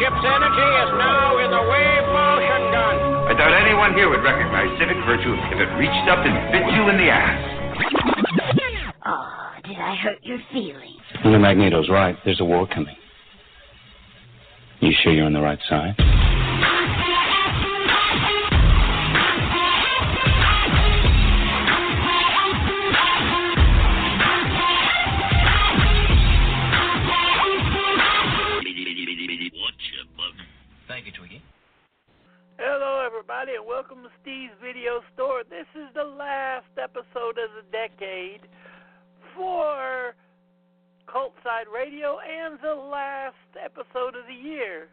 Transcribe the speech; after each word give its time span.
Ship's 0.00 0.26
energy 0.26 0.68
is 0.82 0.90
now 0.98 1.38
in 1.38 1.50
the 1.50 1.62
wave 1.70 2.06
motion 2.12 2.62
gun. 2.72 3.13
I 3.26 3.32
doubt 3.32 3.52
anyone 3.54 3.94
here 3.94 4.10
would 4.10 4.22
recognize 4.22 4.68
civic 4.78 4.96
virtue 5.06 5.32
if 5.32 5.58
it 5.58 5.70
reached 5.80 6.08
up 6.08 6.20
and 6.24 6.52
bit 6.52 6.62
you 6.74 6.88
in 6.88 6.96
the 6.98 7.08
ass. 7.08 7.40
Oh, 9.06 9.50
did 9.66 9.78
I 9.78 9.96
hurt 9.96 10.18
your 10.22 10.38
feelings? 10.52 11.00
Well, 11.24 11.38
Magneto's 11.38 11.88
right. 11.88 12.16
There's 12.24 12.40
a 12.40 12.44
war 12.44 12.66
coming. 12.66 12.96
You 14.80 14.92
sure 15.02 15.12
you're 15.12 15.24
on 15.26 15.32
the 15.32 15.40
right 15.40 15.58
side? 15.68 15.94
Cult 41.54 41.70
Radio 41.70 42.18
and 42.18 42.58
the 42.58 42.74
last 42.74 43.46
episode 43.62 44.18
of 44.18 44.26
the 44.26 44.34
year. 44.34 44.88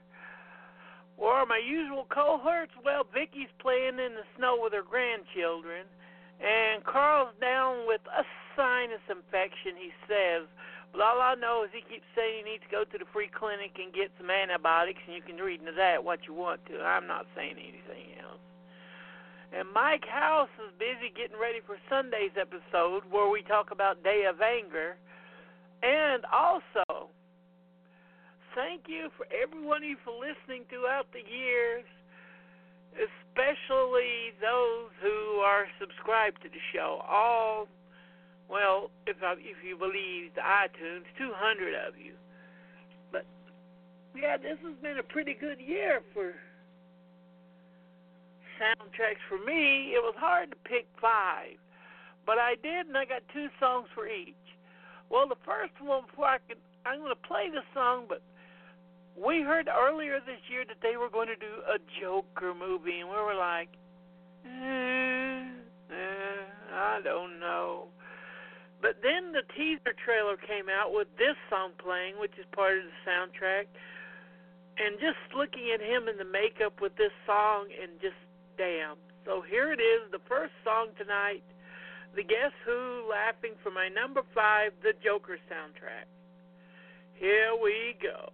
Where 1.17 1.41
are 1.41 1.45
my 1.45 1.57
usual 1.57 2.05
cohorts? 2.13 2.73
Well, 2.85 3.01
Vicky's 3.09 3.49
playing 3.57 3.97
in 3.97 4.13
the 4.13 4.27
snow 4.37 4.61
with 4.61 4.73
her 4.73 4.85
grandchildren, 4.85 5.89
and 6.37 6.85
Carl's 6.85 7.33
down 7.41 7.87
with 7.87 8.01
a 8.05 8.21
sinus 8.53 9.01
infection, 9.09 9.73
he 9.73 9.89
says. 10.05 10.45
But 10.93 11.01
all 11.01 11.21
I 11.21 11.33
know 11.33 11.65
is 11.65 11.73
he 11.73 11.81
keeps 11.81 12.05
saying 12.13 12.45
he 12.45 12.51
needs 12.53 12.63
to 12.69 12.69
go 12.69 12.83
to 12.85 12.97
the 12.97 13.09
free 13.09 13.31
clinic 13.33 13.81
and 13.81 13.89
get 13.89 14.13
some 14.21 14.29
antibiotics, 14.29 15.01
and 15.07 15.17
you 15.17 15.25
can 15.25 15.41
read 15.41 15.65
into 15.65 15.73
that 15.81 16.03
what 16.03 16.29
you 16.29 16.37
want 16.37 16.61
to. 16.69 16.77
I'm 16.77 17.07
not 17.07 17.25
saying 17.33 17.57
anything 17.57 18.21
else. 18.21 18.43
And 19.49 19.65
Mike 19.73 20.05
House 20.05 20.53
is 20.61 20.69
busy 20.77 21.09
getting 21.09 21.41
ready 21.41 21.65
for 21.65 21.81
Sunday's 21.89 22.37
episode 22.37 23.09
where 23.09 23.33
we 23.33 23.41
talk 23.41 23.73
about 23.73 24.03
Day 24.05 24.29
of 24.29 24.41
Anger. 24.45 25.01
And 25.83 26.23
also, 26.31 27.09
thank 28.55 28.83
you 28.87 29.09
for 29.17 29.25
everyone 29.31 29.83
you 29.83 29.97
for 30.03 30.13
listening 30.13 30.65
throughout 30.69 31.07
the 31.11 31.25
years, 31.25 31.85
especially 32.93 34.35
those 34.39 34.93
who 35.01 35.41
are 35.41 35.65
subscribed 35.79 36.41
to 36.43 36.49
the 36.49 36.61
show. 36.73 37.01
All 37.07 37.67
well, 38.51 38.91
if 39.07 39.15
I, 39.23 39.33
if 39.39 39.63
you 39.65 39.77
believe 39.77 40.35
the 40.35 40.41
iTunes, 40.41 41.07
200 41.17 41.73
of 41.87 41.97
you. 41.97 42.13
But 43.09 43.25
yeah, 44.13 44.35
this 44.35 44.59
has 44.61 44.75
been 44.83 44.99
a 44.99 45.03
pretty 45.03 45.33
good 45.33 45.57
year 45.59 46.01
for 46.13 46.33
soundtracks 48.59 49.23
for 49.29 49.39
me. 49.39 49.95
It 49.95 50.03
was 50.03 50.15
hard 50.17 50.51
to 50.51 50.57
pick 50.67 50.85
five, 51.01 51.55
but 52.25 52.37
I 52.37 52.55
did, 52.61 52.87
and 52.87 52.97
I 52.97 53.05
got 53.05 53.23
two 53.33 53.47
songs 53.57 53.87
for 53.95 54.05
each. 54.07 54.35
Well, 55.11 55.27
the 55.27 55.35
first 55.43 55.75
one, 55.83 56.07
before 56.07 56.25
I 56.25 56.37
could, 56.47 56.57
I'm 56.85 57.03
going 57.03 57.11
to 57.11 57.27
play 57.27 57.51
the 57.51 57.67
song, 57.75 58.05
but 58.07 58.23
we 59.19 59.43
heard 59.43 59.67
earlier 59.67 60.23
this 60.23 60.39
year 60.47 60.63
that 60.63 60.79
they 60.81 60.95
were 60.95 61.09
going 61.09 61.27
to 61.27 61.35
do 61.35 61.59
a 61.67 61.75
Joker 61.99 62.55
movie, 62.55 63.03
and 63.03 63.09
we 63.11 63.19
were 63.19 63.35
like, 63.35 63.67
eh, 64.47 65.51
eh, 65.91 66.43
I 66.71 67.01
don't 67.03 67.43
know. 67.43 67.91
But 68.81 69.03
then 69.03 69.35
the 69.35 69.43
teaser 69.53 69.93
trailer 69.99 70.39
came 70.39 70.71
out 70.71 70.95
with 70.95 71.11
this 71.19 71.35
song 71.51 71.75
playing, 71.77 72.15
which 72.17 72.33
is 72.39 72.47
part 72.55 72.79
of 72.79 72.87
the 72.87 72.95
soundtrack. 73.03 73.67
And 74.79 74.95
just 74.95 75.19
looking 75.35 75.75
at 75.75 75.83
him 75.83 76.07
in 76.07 76.17
the 76.17 76.25
makeup 76.25 76.79
with 76.79 76.95
this 76.95 77.13
song, 77.27 77.67
and 77.67 77.99
just 77.99 78.17
damn. 78.57 78.95
So 79.27 79.43
here 79.43 79.75
it 79.75 79.83
is, 79.83 80.09
the 80.09 80.23
first 80.25 80.55
song 80.63 80.95
tonight. 80.97 81.43
The 82.13 82.23
Guess 82.23 82.51
Who 82.65 83.09
laughing 83.09 83.53
for 83.63 83.71
my 83.71 83.87
number 83.87 84.21
five, 84.35 84.73
the 84.83 84.91
Joker 85.03 85.37
soundtrack. 85.49 86.07
Here 87.13 87.53
we 87.63 87.95
go. 88.01 88.31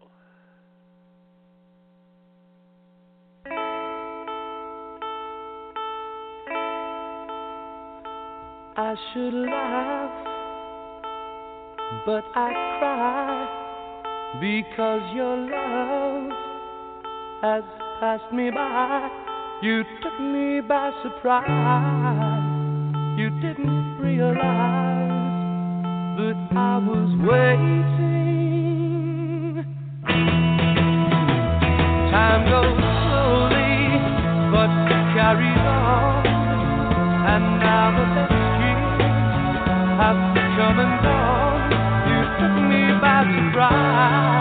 I 8.80 8.96
should 9.14 9.34
laugh, 9.34 10.12
but 12.06 12.24
I 12.36 12.52
cry 12.80 13.48
because 14.40 15.02
your 15.16 15.38
love 15.38 16.32
has 17.42 17.64
passed 18.00 18.34
me 18.34 18.50
by. 18.52 19.10
You 19.62 19.84
took 20.02 20.20
me 20.20 20.62
by 20.62 20.92
surprise. 21.04 22.27
Didn't 23.42 24.00
realize 24.02 24.36
that 26.18 26.38
I 26.56 26.78
was 26.80 27.10
waiting. 27.22 28.74
Time 32.10 32.44
goes 32.50 32.78
slowly, 33.06 33.78
but 34.52 34.72
carries 35.14 35.66
on, 35.70 36.26
and 37.28 37.46
now 37.62 37.92
the 37.96 38.06
come 40.58 40.80
and 40.80 40.96
gone. 41.04 41.70
You 42.10 42.22
took 42.40 42.56
me 42.70 42.82
by 43.00 43.22
surprise. 43.30 44.37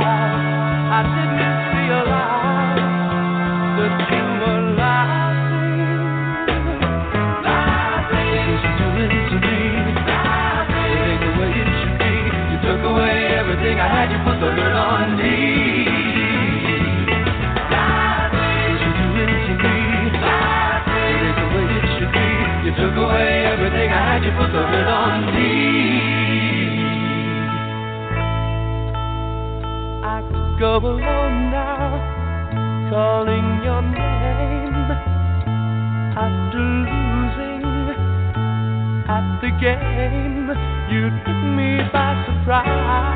Everything 13.57 13.81
I 13.81 13.89
had. 13.89 14.11
You 14.13 14.19
put 14.19 14.41
the 14.41 14.51
hurt 14.53 14.73
on 14.73 15.17
me. 15.17 15.97
You 22.65 22.73
took 22.73 22.97
away 22.97 23.47
everything 23.47 23.91
I 23.93 24.13
had. 24.13 24.25
You 24.25 24.33
put 24.33 24.53
the 24.53 24.63
hurt 24.67 24.89
on 24.89 25.27
me. 25.35 25.53
I 30.05 30.21
go 30.59 30.77
alone 30.79 31.51
now, 31.51 32.91
calling 32.91 33.63
your 33.65 33.83
name 33.83 34.91
after 36.17 36.59
losing 36.59 37.65
at 39.09 39.41
the 39.41 39.51
game. 39.61 40.51
You 40.91 41.11
took 41.25 41.41
me 41.57 41.79
by 41.93 42.25
surprise. 42.27 43.16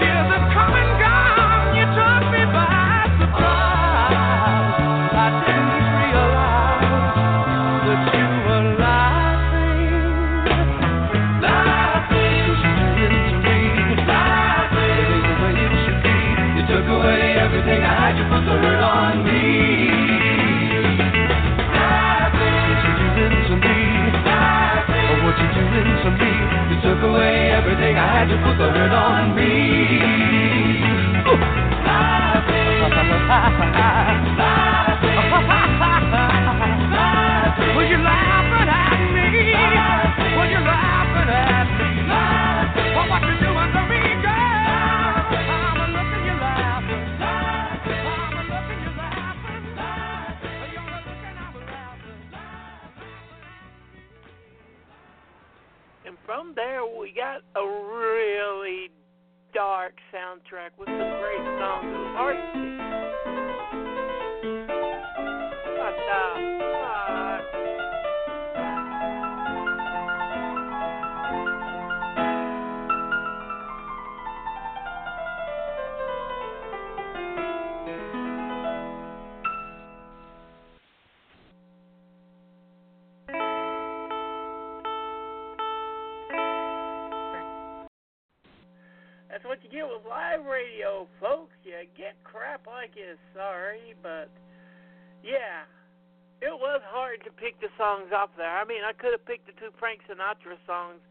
hard 97.11 97.23
to 97.27 97.31
pick 97.35 97.59
the 97.59 97.67
songs 97.75 98.07
off 98.15 98.29
there. 98.37 98.55
I 98.55 98.63
mean, 98.63 98.87
I 98.87 98.95
could 98.95 99.11
have 99.11 99.25
picked 99.27 99.43
the 99.43 99.55
two 99.59 99.75
Frank 99.75 99.99
Sinatra 100.07 100.55
songs 100.63 101.03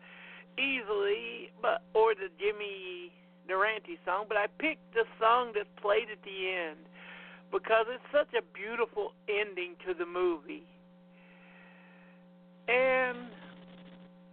easily, 0.57 1.53
but 1.61 1.85
or 1.93 2.17
the 2.17 2.33
Jimmy 2.41 3.13
Durante 3.45 4.01
song, 4.09 4.25
but 4.25 4.41
I 4.41 4.49
picked 4.57 4.97
the 4.97 5.05
song 5.21 5.53
that 5.61 5.69
played 5.77 6.09
at 6.09 6.25
the 6.25 6.39
end 6.57 6.89
because 7.53 7.85
it's 7.93 8.09
such 8.09 8.33
a 8.33 8.41
beautiful 8.57 9.13
ending 9.29 9.77
to 9.85 9.93
the 9.93 10.09
movie. 10.09 10.65
And 12.65 13.29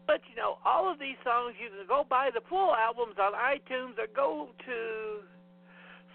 but 0.08 0.24
you 0.31 0.40
know, 0.40 0.63
all 0.63 0.88
of 0.88 1.04
these 1.04 1.20
songs 1.28 1.60
you 1.60 1.68
can 1.68 1.84
go 1.84 2.08
buy 2.08 2.31
the 2.31 2.48
full 2.48 2.72
albums 2.80 3.20
on 3.20 3.36
iTunes 3.36 4.00
or 4.00 4.08
go 4.16 4.56
to 4.63 4.78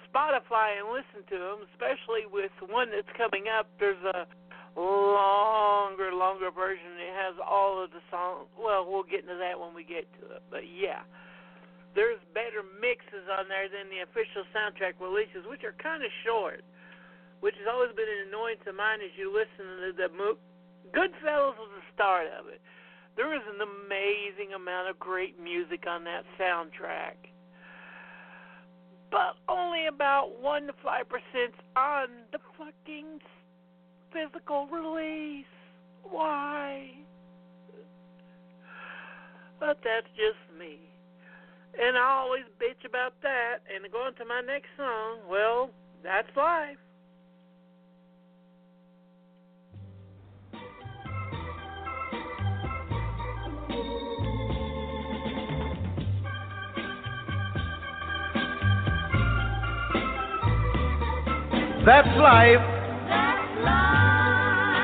Spotify 0.09 0.81
and 0.81 0.89
listen 0.89 1.29
to 1.29 1.37
them. 1.37 1.69
Especially 1.77 2.25
with 2.25 2.57
one 2.73 2.89
that's 2.89 3.13
coming 3.21 3.53
up, 3.53 3.69
there's 3.77 4.01
a 4.17 4.25
longer, 4.77 6.13
longer 6.15 6.51
version. 6.51 6.97
It 6.97 7.13
has 7.13 7.37
all 7.43 7.83
of 7.83 7.91
the 7.91 8.01
songs. 8.11 8.49
Well, 8.57 8.89
we'll 8.89 9.07
get 9.07 9.25
into 9.25 9.37
that 9.37 9.59
when 9.59 9.75
we 9.75 9.85
get 9.85 10.09
to 10.21 10.37
it. 10.37 10.43
But 10.49 10.65
yeah, 10.69 11.05
there's 11.95 12.21
better 12.33 12.65
mixes 12.81 13.29
on 13.29 13.49
there 13.49 13.69
than 13.69 13.93
the 13.93 14.05
official 14.05 14.49
soundtrack 14.57 14.97
releases, 14.97 15.45
which 15.45 15.65
are 15.65 15.77
kind 15.77 16.01
of 16.03 16.11
short. 16.25 16.65
Which 17.41 17.59
has 17.59 17.67
always 17.67 17.91
been 17.99 18.07
an 18.07 18.31
annoyance 18.31 18.63
of 18.71 18.79
mine 18.79 19.03
as 19.03 19.11
you 19.19 19.27
listen 19.27 19.67
to 19.83 19.91
the 19.93 20.09
mo- 20.15 20.39
Goodfellas 20.95 21.59
was 21.59 21.73
the 21.75 21.87
start 21.93 22.31
of 22.39 22.47
it. 22.47 22.63
There 23.17 23.35
is 23.35 23.43
an 23.51 23.61
amazing 23.61 24.55
amount 24.55 24.89
of 24.89 24.99
great 24.99 25.41
music 25.43 25.85
on 25.91 26.05
that 26.05 26.25
soundtrack. 26.39 27.19
But 29.11 29.37
only 29.49 29.87
about 29.87 30.41
1 30.41 30.67
to 30.69 30.73
5% 30.73 31.05
on 31.77 32.09
the 32.33 32.39
fucking 32.57 33.21
physical 34.13 34.67
release. 34.67 35.45
Why? 36.03 36.91
But 39.59 39.79
that's 39.85 40.07
just 40.17 40.59
me. 40.59 40.79
And 41.81 41.97
I 41.97 42.21
always 42.21 42.43
bitch 42.61 42.87
about 42.87 43.15
that. 43.23 43.59
And 43.75 43.91
going 43.93 44.15
to 44.17 44.25
my 44.25 44.41
next 44.41 44.69
song, 44.77 45.19
well, 45.29 45.71
that's 46.03 46.29
life. 46.37 46.77
That's 61.85 62.07
life. 62.17 62.72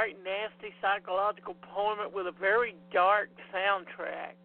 Dark, 0.00 0.16
nasty 0.24 0.72
psychological 0.80 1.54
poem 1.60 1.98
with 2.14 2.26
a 2.26 2.32
very 2.32 2.74
dark 2.92 3.28
soundtrack. 3.52 4.36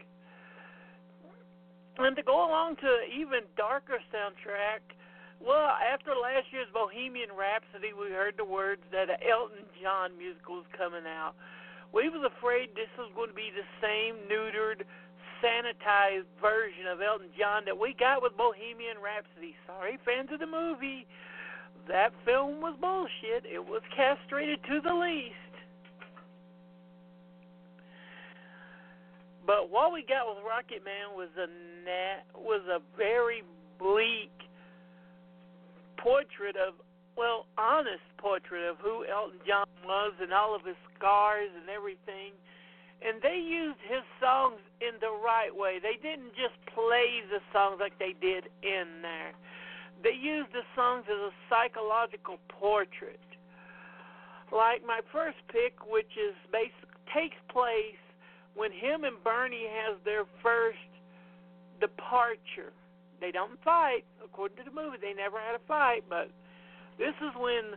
And 1.98 2.16
to 2.16 2.24
go 2.24 2.44
along 2.44 2.76
to 2.84 2.88
an 2.88 3.08
even 3.16 3.48
darker 3.56 4.00
soundtrack, 4.12 4.84
well, 5.40 5.72
after 5.80 6.12
last 6.12 6.52
year's 6.52 6.68
Bohemian 6.74 7.32
Rhapsody, 7.32 7.96
we 7.96 8.12
heard 8.12 8.36
the 8.36 8.44
words 8.44 8.82
that 8.92 9.08
an 9.08 9.24
Elton 9.24 9.64
John 9.80 10.18
musical 10.18 10.60
is 10.60 10.68
coming 10.76 11.08
out. 11.08 11.36
We 11.94 12.10
was 12.10 12.28
afraid 12.28 12.76
this 12.76 12.92
was 13.00 13.12
going 13.16 13.32
to 13.32 13.36
be 13.36 13.52
the 13.56 13.68
same 13.80 14.20
neutered, 14.28 14.84
sanitized 15.40 16.28
version 16.44 16.92
of 16.92 17.00
Elton 17.00 17.32
John 17.40 17.64
that 17.64 17.80
we 17.80 17.96
got 17.96 18.20
with 18.20 18.36
Bohemian 18.36 19.00
Rhapsody. 19.00 19.56
Sorry, 19.64 19.96
fans 20.04 20.36
of 20.36 20.44
the 20.44 20.52
movie. 20.52 21.08
That 21.88 22.12
film 22.26 22.60
was 22.60 22.76
bullshit. 22.82 23.48
It 23.48 23.64
was 23.64 23.84
castrated 23.96 24.60
to 24.68 24.82
the 24.84 24.96
least. 24.96 25.45
But 29.46 29.70
what 29.70 29.94
we 29.94 30.02
got 30.02 30.26
with 30.28 30.44
Rocketman 30.44 31.14
was 31.16 31.30
a 31.38 31.48
nat, 31.86 32.26
was 32.34 32.62
a 32.66 32.82
very 32.98 33.44
bleak 33.78 34.34
portrait 35.98 36.56
of 36.56 36.74
well, 37.16 37.48
honest 37.58 38.04
portrait 38.18 38.68
of 38.68 38.76
who 38.84 39.06
Elton 39.08 39.40
John 39.48 39.68
was 39.86 40.12
and 40.20 40.34
all 40.34 40.54
of 40.54 40.68
his 40.68 40.76
scars 40.98 41.50
and 41.56 41.70
everything. 41.70 42.36
And 43.00 43.22
they 43.24 43.40
used 43.40 43.80
his 43.88 44.04
songs 44.20 44.60
in 44.82 45.00
the 45.00 45.12
right 45.12 45.52
way. 45.52 45.80
They 45.80 45.96
didn't 45.96 46.36
just 46.36 46.56
play 46.76 47.24
the 47.32 47.40
songs 47.56 47.80
like 47.80 47.98
they 48.00 48.16
did 48.20 48.52
in 48.64 49.00
there. 49.02 49.32
They 50.04 50.16
used 50.16 50.52
the 50.52 50.68
songs 50.76 51.06
as 51.08 51.32
a 51.32 51.34
psychological 51.48 52.36
portrait. 52.50 53.20
Like 54.52 54.84
my 54.86 55.00
first 55.12 55.40
pick, 55.48 55.88
which 55.88 56.20
is 56.20 56.36
basic 56.52 56.92
takes 57.14 57.40
place 57.48 58.05
when 58.56 58.72
him 58.72 59.04
and 59.04 59.22
Bernie 59.24 59.68
has 59.70 59.98
their 60.04 60.24
first 60.42 60.80
departure. 61.80 62.72
They 63.22 63.32
don't 63.32 63.62
fight, 63.64 64.04
according 64.24 64.58
to 64.58 64.64
the 64.64 64.76
movie. 64.76 64.98
They 65.00 65.14
never 65.14 65.40
had 65.40 65.56
a 65.56 65.64
fight, 65.68 66.04
but 66.10 66.30
this 66.98 67.16
is 67.22 67.32
when 67.40 67.76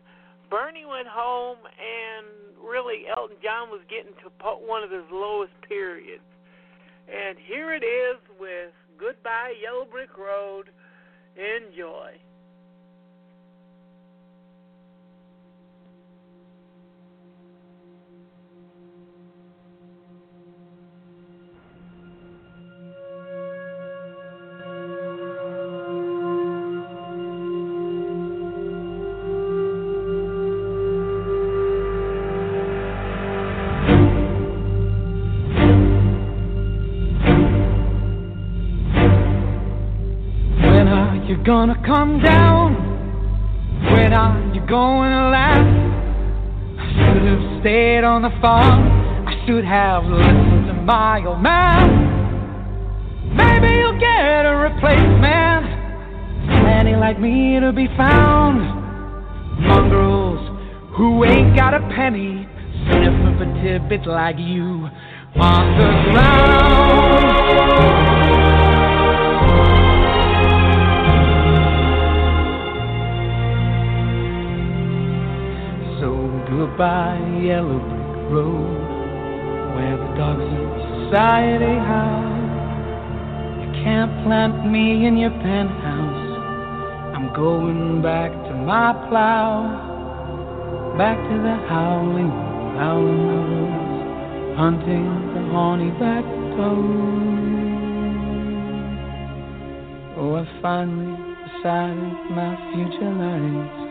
Bernie 0.51 0.87
went 0.87 1.09
home 1.09 1.59
and 1.67 2.27
really 2.63 3.05
Elton 3.09 3.37
John 3.43 3.71
was 3.71 3.81
getting 3.91 4.13
to 4.23 4.31
one 4.67 4.83
of 4.83 4.91
his 4.91 5.05
lowest 5.11 5.53
periods. 5.69 6.23
And 7.09 7.39
here 7.39 7.75
it 7.75 7.85
is 7.85 8.19
with 8.39 8.73
Goodbye 8.99 9.55
Yellow 9.63 9.85
Brick 9.85 10.17
Road. 10.17 10.71
Enjoy. 11.37 12.19
Gonna 41.49 41.83
come 41.87 42.21
down? 42.21 42.75
When 43.91 44.13
are 44.13 44.55
you 44.55 44.61
going 44.67 45.11
to 45.11 45.31
laugh? 45.33 45.65
I 46.77 46.85
should 46.93 47.23
have 47.25 47.61
stayed 47.63 48.05
on 48.05 48.21
the 48.21 48.29
farm. 48.43 48.85
I 49.27 49.33
should 49.47 49.65
have 49.65 50.05
listened 50.05 50.67
to 50.67 50.75
my 50.75 51.25
old 51.25 51.41
man. 51.41 51.89
Maybe 53.35 53.79
you'll 53.81 53.99
get 53.99 54.45
a 54.45 54.57
replacement. 54.57 55.65
Plenty 56.61 56.97
like 56.97 57.19
me 57.19 57.59
to 57.61 57.73
be 57.73 57.87
found. 57.97 58.61
Mongrels 59.59 60.45
who 60.99 61.25
ain't 61.25 61.57
got 61.57 61.73
a 61.73 61.81
penny. 61.97 62.47
Sniffing 62.85 63.39
for 63.39 63.47
tidbits 63.63 64.05
like 64.05 64.37
you 64.37 64.87
on 65.41 65.79
the 65.79 66.13
ground. 66.13 68.08
By 76.77 77.17
yellow 77.41 77.79
brick 77.79 78.31
road 78.31 78.89
where 79.75 79.97
the 79.97 80.11
dogs 80.19 80.43
of 80.43 80.69
society 81.07 81.79
howl. 81.89 82.37
You 83.63 83.71
can't 83.85 84.13
plant 84.25 84.67
me 84.71 85.07
in 85.07 85.17
your 85.17 85.31
penthouse. 85.31 86.29
I'm 87.15 87.33
going 87.35 88.03
back 88.03 88.33
to 88.33 88.55
my 88.55 88.93
plow, 89.09 89.63
back 90.99 91.17
to 91.17 91.37
the 91.43 91.57
howling, 91.69 92.31
howling 92.77 93.27
woods, 93.29 94.57
hunting 94.59 95.07
the 95.35 95.43
horny 95.51 95.91
back 95.99 96.25
toad. 96.57 97.39
Oh, 100.19 100.35
I 100.35 100.61
finally 100.61 101.17
decided 101.47 102.13
my 102.35 102.57
future 102.75 103.13
lies 103.15 103.88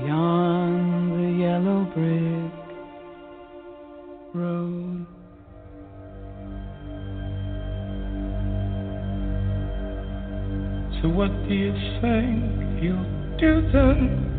beyond 0.00 1.12
the 1.18 1.30
yellow 1.44 1.84
brick 1.94 2.52
road. 4.34 5.06
So 11.00 11.08
what 11.08 11.30
do 11.48 11.54
you 11.54 11.72
think 12.00 12.82
you'll 12.82 13.38
do 13.38 13.60
then? 13.72 14.31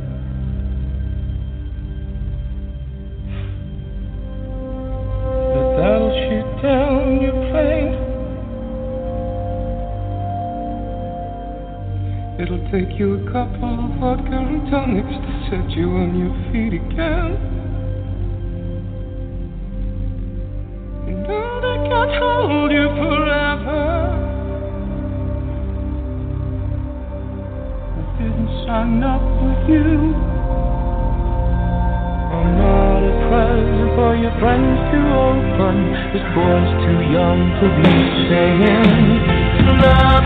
Take 12.74 12.98
you 12.98 13.14
a 13.14 13.22
couple 13.32 13.70
of 13.70 14.02
vodka 14.02 14.34
and 14.34 14.66
tonics 14.72 15.14
to 15.14 15.32
set 15.46 15.70
you 15.78 15.94
on 15.94 16.18
your 16.18 16.34
feet 16.50 16.74
again. 16.74 17.38
You 21.06 21.22
know 21.22 21.62
they 21.62 21.78
can't 21.86 22.18
hold 22.18 22.74
you 22.74 22.90
forever. 22.98 23.78
I 27.94 28.02
didn't 28.18 28.50
sign 28.66 29.06
up 29.06 29.22
with 29.22 29.70
you. 29.70 30.18
I'm 32.34 32.58
not 32.58 33.06
a 33.06 33.14
present 33.30 33.94
for 33.94 34.18
your 34.18 34.34
friends 34.42 34.82
to 34.90 34.98
open. 35.14 35.94
This 36.10 36.26
boy's 36.34 36.74
too 36.90 37.06
young 37.14 37.54
to 37.62 37.70
be 37.86 37.94
saying 38.34 39.22
bye 39.78 40.26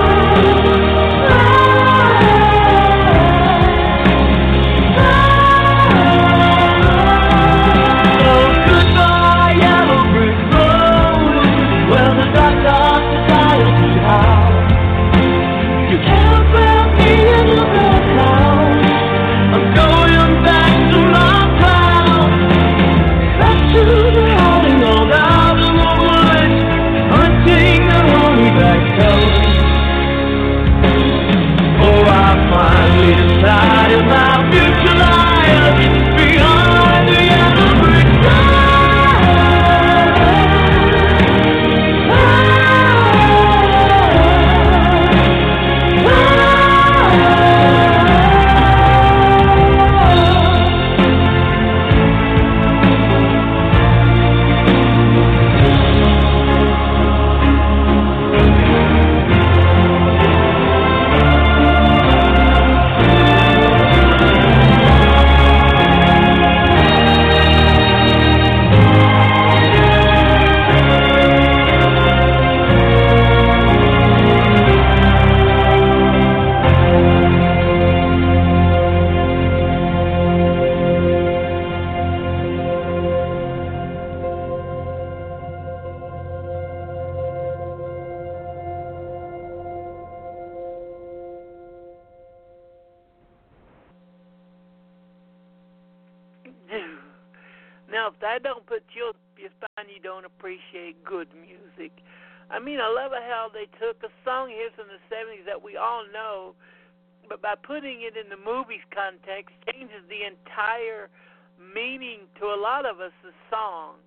meaning 112.01 112.25
to 112.41 112.49
a 112.49 112.57
lot 112.57 112.89
of 112.89 112.97
us, 112.97 113.13
the 113.21 113.29
song. 113.53 114.01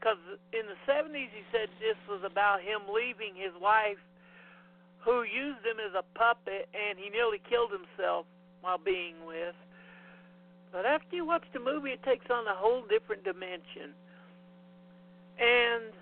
Because 0.00 0.16
in 0.56 0.64
the 0.64 0.80
70s, 0.88 1.28
he 1.28 1.44
said 1.52 1.68
this 1.76 2.00
was 2.08 2.24
about 2.24 2.64
him 2.64 2.88
leaving 2.88 3.36
his 3.36 3.52
wife, 3.60 4.00
who 5.04 5.20
used 5.20 5.60
him 5.60 5.76
as 5.76 5.92
a 5.92 6.04
puppet, 6.16 6.68
and 6.72 6.96
he 6.96 7.12
nearly 7.12 7.40
killed 7.44 7.70
himself 7.70 8.24
while 8.64 8.80
being 8.80 9.20
with. 9.28 9.54
But 10.72 10.88
after 10.88 11.14
you 11.14 11.24
watch 11.28 11.44
the 11.52 11.60
movie, 11.60 11.92
it 11.92 12.02
takes 12.02 12.26
on 12.32 12.48
a 12.48 12.56
whole 12.56 12.82
different 12.88 13.22
dimension. 13.22 13.92
And 15.36 15.92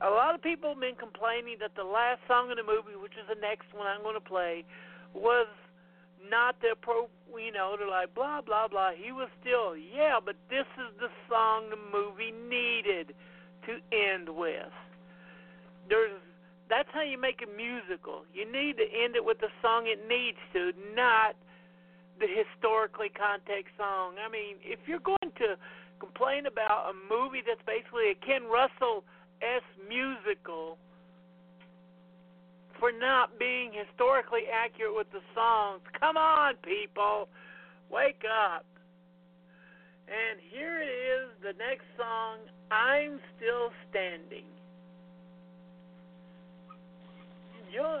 a 0.00 0.10
lot 0.10 0.34
of 0.34 0.40
people 0.40 0.72
have 0.72 0.80
been 0.80 0.96
complaining 0.96 1.60
that 1.60 1.76
the 1.76 1.84
last 1.84 2.20
song 2.26 2.50
in 2.50 2.56
the 2.56 2.64
movie, 2.64 2.96
which 2.96 3.14
is 3.20 3.28
the 3.28 3.40
next 3.40 3.68
one 3.76 3.86
I'm 3.86 4.02
going 4.02 4.16
to 4.16 4.24
play, 4.24 4.64
was 5.12 5.46
not 6.30 6.60
the 6.60 6.74
pro. 6.80 7.08
You 7.28 7.52
know, 7.52 7.76
they're 7.78 7.88
like 7.88 8.14
blah 8.14 8.40
blah 8.40 8.68
blah. 8.68 8.90
He 8.96 9.12
was 9.12 9.28
still 9.40 9.76
yeah, 9.76 10.18
but 10.24 10.36
this 10.50 10.66
is 10.78 10.90
the 10.98 11.08
song 11.28 11.70
the 11.70 11.78
movie 11.78 12.32
needed 12.32 13.14
to 13.66 13.72
end 13.92 14.28
with. 14.28 14.72
There's 15.88 16.18
that's 16.68 16.88
how 16.92 17.02
you 17.02 17.16
make 17.16 17.40
a 17.40 17.48
musical. 17.48 18.28
You 18.32 18.44
need 18.44 18.76
to 18.76 18.84
end 18.84 19.16
it 19.16 19.24
with 19.24 19.40
the 19.40 19.48
song 19.62 19.88
it 19.88 20.04
needs 20.04 20.38
to, 20.52 20.72
not 20.94 21.34
the 22.20 22.28
historically 22.28 23.08
context 23.08 23.72
song. 23.78 24.20
I 24.20 24.28
mean, 24.28 24.60
if 24.60 24.78
you're 24.84 25.00
going 25.00 25.32
to 25.40 25.56
complain 25.98 26.46
about 26.46 26.92
a 26.92 26.94
movie 26.94 27.40
that's 27.40 27.62
basically 27.64 28.12
a 28.12 28.16
Ken 28.20 28.44
Russell 28.44 29.04
s 29.40 29.62
musical 29.88 30.76
for 32.78 32.92
not 32.92 33.38
being 33.38 33.72
historically 33.72 34.42
accurate 34.52 34.94
with 34.94 35.10
the 35.12 35.20
songs, 35.34 35.80
come 35.98 36.16
on, 36.16 36.54
people, 36.62 37.28
wake 37.90 38.22
up. 38.24 38.64
And 40.08 40.40
here 40.50 40.80
it 40.80 40.88
is, 40.88 41.28
the 41.42 41.52
next 41.58 41.84
song, 41.98 42.38
I'm 42.70 43.20
Still 43.36 43.70
Standing. 43.90 44.46
Enjoy. 47.66 48.00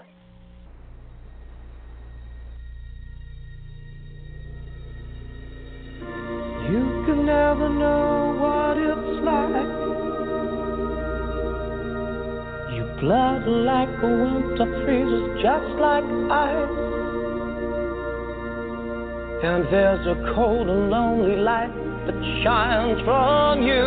Blood 13.00 13.46
like 13.46 13.88
a 14.02 14.08
winter 14.08 14.66
freezes 14.84 15.40
just 15.40 15.70
like 15.78 16.04
ice. 16.30 16.78
And 19.38 19.64
there's 19.70 20.04
a 20.06 20.34
cold 20.34 20.68
and 20.68 20.90
lonely 20.90 21.36
light 21.36 21.70
that 22.06 22.18
shines 22.42 23.00
from 23.06 23.62
you. 23.62 23.86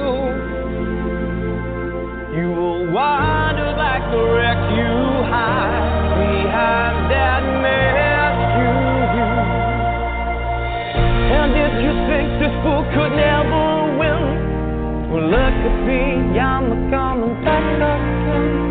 You 2.39 2.55
will 2.55 2.91
wander 2.93 3.75
like 3.75 4.03
the 4.15 4.23
wreck 4.31 4.59
you 4.79 4.95
hide 5.27 6.15
behind 6.15 7.11
that 7.11 7.43
mask 7.59 8.39
you 8.63 8.71
use. 9.19 9.51
And 11.35 11.51
if 11.51 11.73
you 11.83 11.91
think 12.07 12.27
this 12.39 12.55
fool 12.63 12.87
could 12.95 13.11
never 13.11 13.91
win, 13.99 14.23
well, 15.11 15.27
look 15.35 15.57
at 15.67 15.77
me, 15.83 16.39
I'm 16.39 16.89
coming 16.89 17.35
back 17.43 17.65
again. 17.75 18.70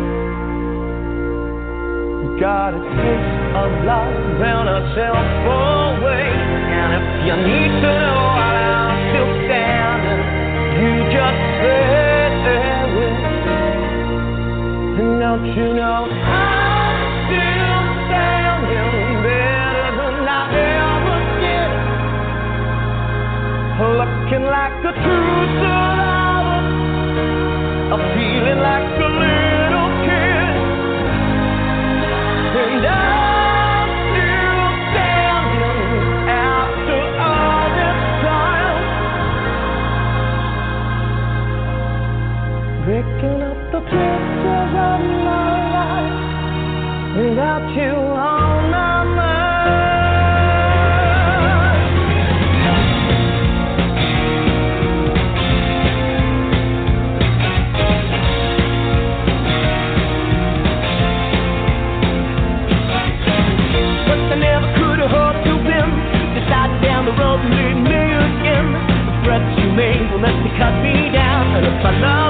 Got 2.41 2.73
a 2.73 2.81
taste 2.81 3.53
of 3.53 3.69
love 3.85 4.41
and 4.41 4.67
a 4.67 4.81
self-away. 4.97 6.25
And 6.73 6.89
if 6.97 7.05
you 7.21 7.35
need 7.37 7.69
to 7.69 7.91
know 8.01 8.21
why 8.33 8.57
I'm 8.65 8.97
still 9.13 9.31
standing, 9.45 10.21
you 10.81 11.05
just 11.13 11.37
say 11.61 11.85
it. 11.85 12.33
And 14.97 15.21
don't 15.21 15.45
you 15.53 15.67
know 15.77 16.09
I'm 16.09 16.97
still 17.29 17.77
standing 18.09 19.21
better 19.21 19.89
than 20.01 20.25
I 20.25 20.41
ever 20.81 21.17
did. 21.45 21.71
Looking 24.01 24.45
like 24.49 24.81
a 24.81 24.93
true 24.97 25.45
survivor, 25.61 26.20
cut 70.61 70.77
me 70.83 71.09
down. 71.09 71.55
And 71.57 71.65
if 71.65 71.81
my 71.81 71.89
love 71.97 72.20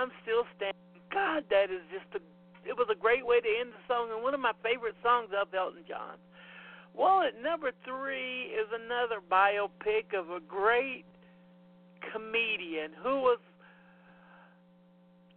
I'm 0.00 0.08
Still 0.24 0.48
Standing. 0.56 0.80
God, 1.12 1.44
that 1.52 1.68
is 1.68 1.84
just 1.92 2.08
a. 2.16 2.24
It 2.64 2.72
was 2.72 2.88
a 2.88 2.96
great 2.96 3.26
way 3.26 3.40
to 3.40 3.50
end 3.60 3.76
the 3.76 3.82
song, 3.84 4.08
and 4.08 4.24
one 4.24 4.32
of 4.32 4.40
my 4.40 4.56
favorite 4.64 4.96
songs 5.04 5.28
of 5.36 5.52
Elton 5.52 5.84
John. 5.84 6.16
Well, 6.96 7.20
at 7.20 7.36
number 7.36 7.72
three 7.84 8.48
is 8.48 8.64
another 8.72 9.20
biopic 9.20 10.16
of 10.16 10.32
a 10.32 10.40
great 10.40 11.04
comedian 12.12 12.96
who 12.96 13.20
was 13.20 13.38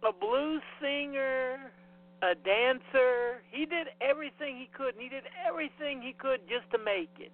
a 0.00 0.12
blues 0.12 0.64
singer, 0.80 1.68
a 2.24 2.32
dancer. 2.32 3.44
He 3.52 3.68
did 3.68 3.92
everything 4.00 4.56
he 4.56 4.72
could, 4.72 4.96
and 4.96 5.02
he 5.04 5.12
did 5.12 5.28
everything 5.44 6.00
he 6.00 6.16
could 6.16 6.40
just 6.48 6.72
to 6.72 6.78
make 6.80 7.12
it. 7.20 7.32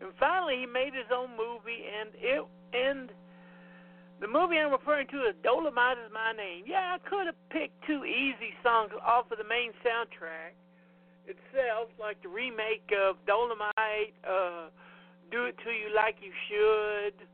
And 0.00 0.16
finally, 0.16 0.64
he 0.64 0.66
made 0.66 0.96
his 0.96 1.12
own 1.12 1.36
movie, 1.36 1.84
and 1.92 2.08
it 2.16 2.40
and 2.72 3.12
the 4.20 4.26
movie 4.26 4.58
I'm 4.58 4.72
referring 4.72 5.06
to 5.08 5.28
is 5.30 5.34
Dolomite 5.42 5.98
is 5.98 6.10
My 6.12 6.32
Name. 6.32 6.64
Yeah, 6.66 6.96
I 6.96 7.08
could 7.08 7.26
have 7.26 7.38
picked 7.50 7.86
two 7.86 8.04
easy 8.04 8.54
songs 8.62 8.90
off 9.04 9.30
of 9.30 9.38
the 9.38 9.48
main 9.48 9.70
soundtrack 9.86 10.58
itself, 11.26 11.88
like 12.00 12.20
the 12.22 12.28
remake 12.28 12.90
of 12.96 13.16
Dolomite, 13.26 14.14
uh, 14.26 14.70
Do 15.30 15.44
It 15.44 15.56
To 15.64 15.70
You 15.70 15.94
Like 15.94 16.16
You 16.20 16.32
Should, 16.48 17.26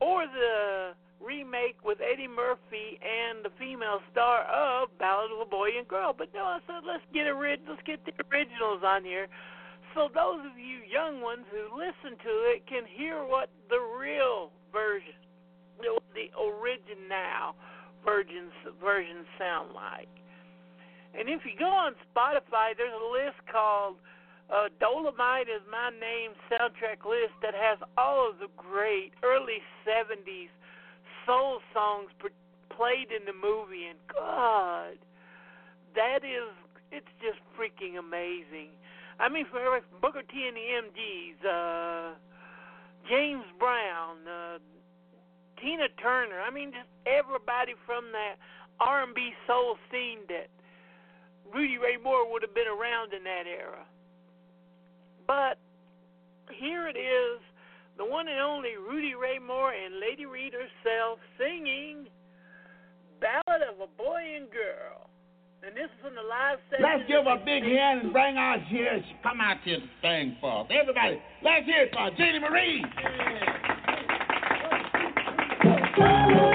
or 0.00 0.26
the 0.26 0.92
remake 1.20 1.76
with 1.84 1.98
Eddie 2.00 2.28
Murphy 2.28 2.96
and 3.02 3.44
the 3.44 3.52
female 3.58 4.00
star 4.12 4.44
of 4.48 4.88
Ballad 4.98 5.32
of 5.32 5.40
a 5.40 5.50
Boy 5.50 5.76
and 5.76 5.86
Girl. 5.86 6.14
But 6.16 6.32
no, 6.32 6.44
I 6.44 6.58
said 6.66 6.86
let's 6.86 7.04
get 7.12 7.26
a 7.26 7.34
let's 7.34 7.82
get 7.84 8.00
the 8.06 8.12
originals 8.32 8.82
on 8.84 9.04
here, 9.04 9.28
so 9.94 10.08
those 10.12 10.40
of 10.46 10.56
you 10.58 10.80
young 10.86 11.20
ones 11.20 11.44
who 11.50 11.76
listen 11.76 12.16
to 12.18 12.32
it 12.52 12.66
can 12.66 12.84
hear 12.86 13.24
what 13.24 13.50
the 13.68 13.80
real 13.98 14.50
version, 14.72 15.19
the 15.80 16.28
original 16.38 17.56
versions 18.04 18.52
versions 18.82 19.26
sound 19.38 19.72
like. 19.74 20.08
And 21.14 21.28
if 21.28 21.42
you 21.44 21.58
go 21.58 21.68
on 21.68 21.94
Spotify, 22.14 22.76
there's 22.76 22.94
a 22.94 23.10
list 23.10 23.40
called 23.50 23.96
uh, 24.50 24.66
Dolomite 24.80 25.46
is 25.46 25.62
my 25.70 25.90
name 25.90 26.34
soundtrack 26.50 27.06
list 27.06 27.34
that 27.42 27.54
has 27.54 27.78
all 27.96 28.28
of 28.28 28.38
the 28.38 28.50
great 28.56 29.12
early 29.22 29.62
70s 29.86 30.50
soul 31.26 31.60
songs 31.72 32.10
played 32.74 33.14
in 33.14 33.22
the 33.26 33.34
movie. 33.34 33.86
And 33.86 33.98
God, 34.10 34.98
that 35.94 36.26
is, 36.26 36.50
it's 36.90 37.10
just 37.22 37.38
freaking 37.54 37.98
amazing. 37.98 38.74
I 39.20 39.28
mean, 39.28 39.46
for 39.50 39.60
Booker 40.00 40.22
T 40.22 40.48
and 40.48 40.56
the 40.56 40.66
MGs, 40.82 41.38
uh, 41.46 42.14
James 43.08 43.46
Brown, 43.58 44.16
uh, 44.26 44.58
Tina 45.60 45.88
Turner. 46.00 46.40
I 46.40 46.50
mean, 46.50 46.72
just 46.72 46.88
everybody 47.06 47.74
from 47.86 48.04
that 48.12 48.36
R&B 48.80 49.32
soul 49.46 49.76
scene 49.90 50.20
that 50.28 50.48
Rudy 51.52 51.78
Ray 51.78 51.96
Moore 52.02 52.30
would 52.30 52.42
have 52.42 52.54
been 52.54 52.68
around 52.68 53.12
in 53.12 53.24
that 53.24 53.44
era. 53.46 53.84
But 55.26 55.58
here 56.50 56.88
it 56.88 56.96
is, 56.96 57.40
the 57.98 58.04
one 58.04 58.28
and 58.28 58.40
only 58.40 58.76
Rudy 58.76 59.14
Ray 59.14 59.38
Moore 59.38 59.72
and 59.72 60.00
Lady 60.00 60.26
Reed 60.26 60.54
herself 60.54 61.18
singing 61.38 62.08
Ballad 63.20 63.62
of 63.62 63.80
a 63.80 63.90
Boy 64.00 64.22
and 64.36 64.50
Girl. 64.50 65.10
And 65.62 65.76
this 65.76 65.92
is 65.92 66.00
from 66.00 66.14
the 66.14 66.24
live 66.24 66.58
session. 66.70 66.86
Let's 66.88 67.04
give 67.06 67.26
a 67.28 67.36
big 67.44 67.62
hand 67.62 68.00
and 68.00 68.12
bring 68.12 68.38
our 68.38 68.56
cheers. 68.70 69.04
Come 69.22 69.42
out 69.42 69.58
here 69.62 69.76
to 69.76 69.88
sing 70.00 70.36
for 70.40 70.64
us. 70.64 70.72
Everybody, 70.72 71.20
let's 71.44 71.66
hear 71.66 71.84
it 71.84 71.92
for 71.92 72.08
Jeannie 72.16 72.40
Marie. 72.40 72.80
Yeah. 72.80 73.69
Midnight 75.98 76.49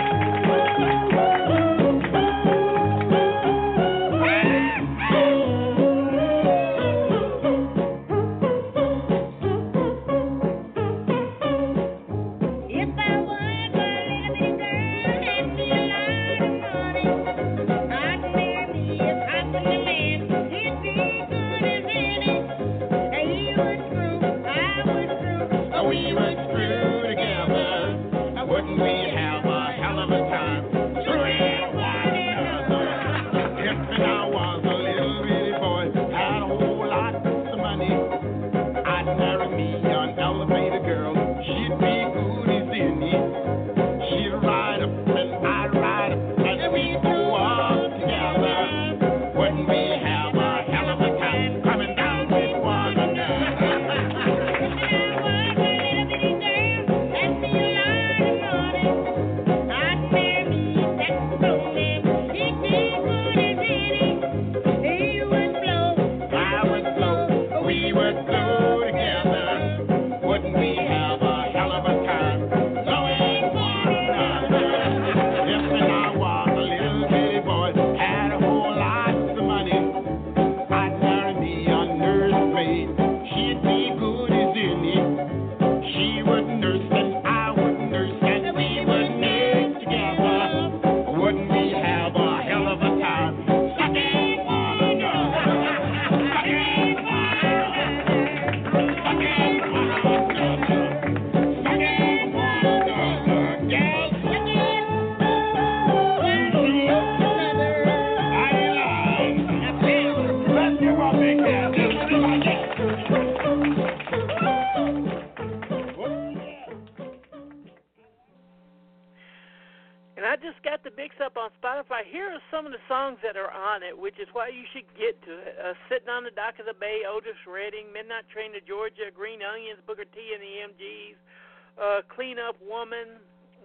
Clean 132.10 132.38
Up 132.40 132.56
Woman, 132.62 133.20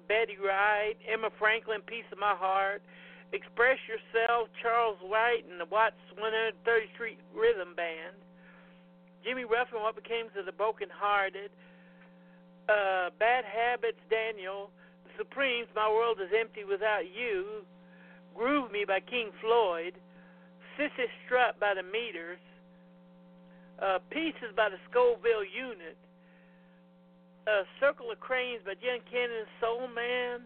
Betty 0.08 0.36
Wright, 0.36 0.98
Erma 1.06 1.30
Franklin, 1.38 1.80
Piece 1.86 2.06
of 2.12 2.18
My 2.18 2.34
Heart, 2.34 2.82
Express 3.32 3.78
Yourself, 3.86 4.48
Charles 4.60 4.98
Wright 5.06 5.44
and 5.46 5.60
the 5.60 5.70
Watts 5.70 6.02
130th 6.18 6.90
Street 6.94 7.18
Rhythm 7.34 7.74
Band, 7.74 8.18
Jimmy 9.24 9.44
Ruffin, 9.44 9.80
What 9.80 9.94
Became 9.94 10.26
of 10.34 10.46
the 10.46 10.52
Broken 10.52 10.88
Hearted, 10.90 11.50
uh, 12.68 13.10
Bad 13.18 13.44
Habits, 13.44 14.02
Daniel, 14.10 14.70
The 15.06 15.22
Supremes, 15.22 15.68
My 15.74 15.88
World 15.88 16.18
is 16.18 16.30
Empty 16.34 16.64
Without 16.64 17.06
You, 17.06 17.62
Groove 18.34 18.70
Me 18.72 18.84
by 18.86 19.00
King 19.00 19.30
Floyd, 19.40 19.94
Cissy 20.76 21.06
Strut 21.26 21.58
by 21.60 21.74
the 21.74 21.82
Meters, 21.82 22.42
uh, 23.78 23.98
Pieces 24.10 24.50
by 24.56 24.68
the 24.68 24.78
Scoville 24.90 25.46
Unit, 25.46 25.96
uh, 27.46 27.64
Circle 27.80 28.10
of 28.10 28.20
Cranes 28.20 28.60
by 28.64 28.74
Jen 28.74 29.00
Cannon, 29.08 29.46
Soul 29.60 29.88
Man, 29.88 30.44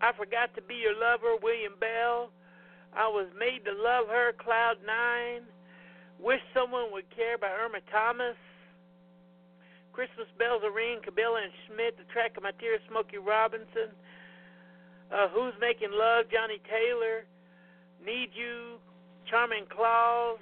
I 0.00 0.12
Forgot 0.12 0.52
to 0.56 0.62
Be 0.62 0.76
Your 0.76 0.96
Lover, 0.96 1.40
William 1.40 1.72
Bell, 1.80 2.30
I 2.92 3.08
Was 3.08 3.28
Made 3.38 3.64
to 3.64 3.72
Love 3.72 4.08
Her, 4.08 4.32
Cloud 4.36 4.76
Nine, 4.84 5.48
Wish 6.20 6.42
Someone 6.52 6.92
Would 6.92 7.08
Care 7.14 7.38
by 7.38 7.48
Irma 7.48 7.80
Thomas, 7.92 8.36
Christmas 9.92 10.28
Bells 10.36 10.60
Are 10.60 10.72
Ringing, 10.72 11.00
Cabela 11.00 11.40
and 11.40 11.52
Schmidt, 11.64 11.96
The 11.96 12.04
Track 12.12 12.36
of 12.36 12.42
My 12.44 12.52
Tears, 12.60 12.80
Smokey 12.88 13.16
Robinson, 13.16 13.96
uh, 15.08 15.28
Who's 15.32 15.56
Making 15.60 15.92
Love, 15.92 16.28
Johnnie 16.28 16.60
Taylor, 16.68 17.24
Need 18.04 18.36
You, 18.36 18.76
Charming 19.24 19.64
Claus, 19.72 20.38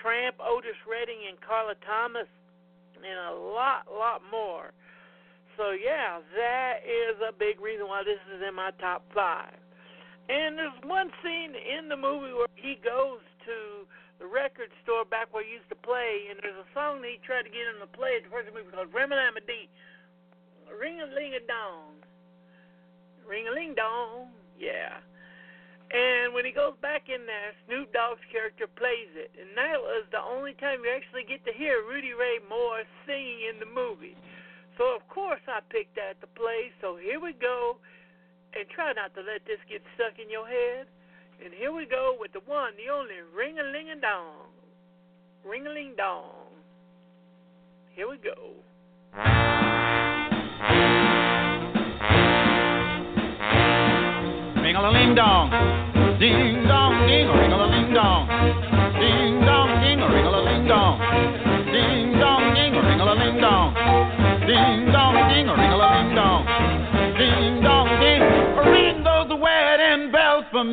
Tramp, 0.00 0.36
Otis 0.40 0.80
Redding, 0.88 1.28
and 1.28 1.36
Carla 1.40 1.74
Thomas, 1.84 2.28
and 2.96 3.04
a 3.04 3.36
lot, 3.36 3.84
lot 3.92 4.22
more. 4.32 4.72
So 5.56 5.70
yeah, 5.70 6.18
that 6.36 6.82
is 6.82 7.16
a 7.22 7.32
big 7.32 7.60
reason 7.60 7.86
why 7.86 8.02
this 8.02 8.20
is 8.34 8.42
in 8.42 8.54
my 8.54 8.70
top 8.82 9.06
five. 9.14 9.54
And 10.28 10.56
there's 10.56 10.74
one 10.82 11.12
scene 11.20 11.52
in 11.52 11.88
the 11.88 11.96
movie 11.96 12.32
where 12.32 12.50
he 12.56 12.80
goes 12.80 13.20
to 13.44 13.84
the 14.18 14.26
record 14.26 14.72
store 14.82 15.04
back 15.04 15.28
where 15.34 15.44
he 15.44 15.52
used 15.52 15.68
to 15.68 15.76
play, 15.76 16.32
and 16.32 16.40
there's 16.40 16.56
a 16.56 16.68
song 16.72 17.02
that 17.04 17.10
he 17.12 17.20
tried 17.20 17.44
to 17.44 17.52
get 17.52 17.68
him 17.68 17.82
to 17.84 17.90
play 17.92 18.16
at 18.16 18.24
the 18.24 18.32
first 18.32 18.48
movie 18.56 18.72
called 18.72 18.88
Remalama. 18.88 19.44
Ring 20.72 21.00
a 21.02 21.06
ling 21.12 21.36
a 21.36 21.44
dong. 21.44 22.00
Ring 23.28 23.46
a 23.48 23.52
ling 23.52 23.74
dong. 23.76 24.32
Yeah. 24.58 24.96
And 25.92 26.32
when 26.32 26.48
he 26.48 26.50
goes 26.50 26.74
back 26.80 27.06
in 27.12 27.28
there, 27.28 27.52
Snoop 27.68 27.92
Dogg's 27.92 28.24
character 28.32 28.66
plays 28.66 29.12
it. 29.14 29.30
And 29.36 29.52
that 29.54 29.78
was 29.78 30.08
the 30.10 30.24
only 30.24 30.56
time 30.58 30.82
you 30.82 30.90
actually 30.90 31.28
get 31.28 31.44
to 31.44 31.52
hear 31.52 31.84
Rudy 31.84 32.16
Ray 32.16 32.40
Moore 32.48 32.82
singing 33.06 33.52
in 33.52 33.60
the 33.60 33.68
movie. 33.68 34.16
So, 34.76 34.94
of 34.94 35.06
course, 35.08 35.40
I 35.46 35.60
picked 35.70 35.94
that 35.96 36.20
to 36.20 36.26
play. 36.34 36.72
So, 36.80 36.96
here 36.96 37.20
we 37.20 37.32
go. 37.32 37.76
And 38.54 38.68
try 38.70 38.92
not 38.92 39.14
to 39.14 39.20
let 39.20 39.46
this 39.46 39.58
get 39.68 39.82
stuck 39.94 40.18
in 40.18 40.30
your 40.30 40.46
head. 40.46 40.86
And 41.44 41.52
here 41.52 41.72
we 41.72 41.86
go 41.86 42.16
with 42.18 42.32
the 42.32 42.40
one, 42.46 42.72
the 42.76 42.92
only 42.92 43.22
ring 43.34 43.58
a 43.58 43.62
ling 43.62 43.90
a 43.90 44.00
dong. 44.00 44.50
Ring 45.44 45.66
a 45.66 45.70
ling 45.70 45.94
dong. 45.96 46.50
Here 47.94 48.08
we 48.08 48.16
go. 48.18 48.54
Ring 54.62 54.76
a 54.76 54.90
ling 54.90 55.14
dong, 55.14 55.50
ding 56.18 56.66
dong, 56.66 57.06
ding 57.06 57.28
ring 57.28 57.52
a 57.52 57.66
ling 57.66 57.94
dong, 57.94 58.73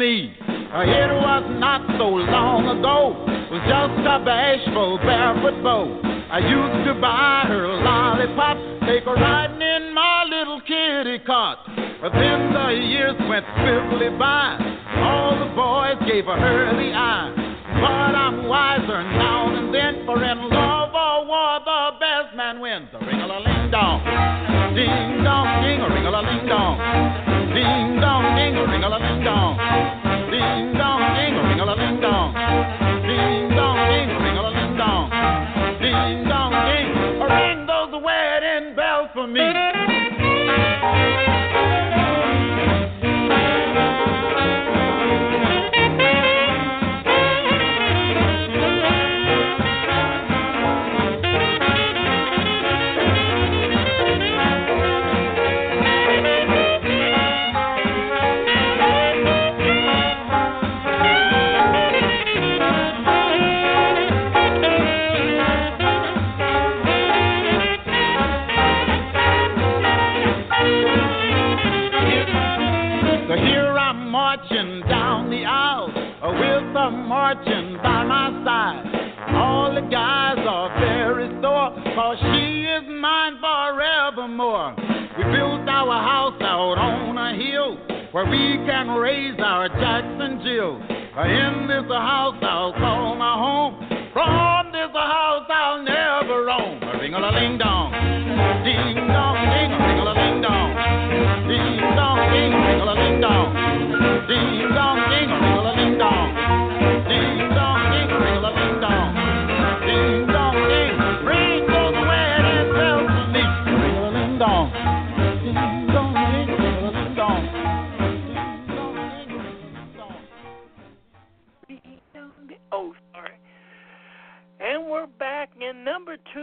me. 0.02 0.34
It 0.42 1.12
was 1.14 1.46
not 1.62 1.86
so 2.02 2.10
long 2.10 2.66
ago, 2.74 3.14
was 3.54 3.62
just 3.70 4.02
a 4.02 4.18
bashful 4.26 4.98
barefoot 4.98 5.62
beau. 5.62 6.02
I 6.02 6.42
used 6.42 6.90
to 6.90 6.98
buy 6.98 7.46
her 7.46 7.70
lollipop, 7.70 8.58
take 8.90 9.06
her 9.06 9.14
riding 9.14 9.62
in 9.62 9.94
my 9.94 10.26
little 10.26 10.58
kitty 10.66 11.22
cart. 11.22 11.60
But 12.02 12.18
then 12.18 12.50
the 12.50 12.82
years 12.82 13.14
went 13.30 13.46
swiftly 13.62 14.10
by. 14.18 14.58
All 15.06 15.38
the 15.38 15.54
boys 15.54 16.02
gave 16.10 16.26
her 16.26 16.74
the 16.74 16.90
eye. 16.98 17.30
But 17.78 18.18
I'm 18.18 18.50
wiser 18.50 19.06
now 19.06 19.54
than 19.54 19.70
then, 19.70 20.02
for 20.10 20.18
in 20.18 20.50
love 20.50 20.98
or 20.98 21.30
war, 21.30 21.62
the 21.62 22.02
best 22.02 22.34
man 22.34 22.58
wins. 22.58 22.90
Ring 23.06 23.22
a 23.22 23.28
ling 23.30 23.70
dong, 23.70 24.02
ding 24.74 25.22
dong, 25.22 25.62
ding 25.62 25.81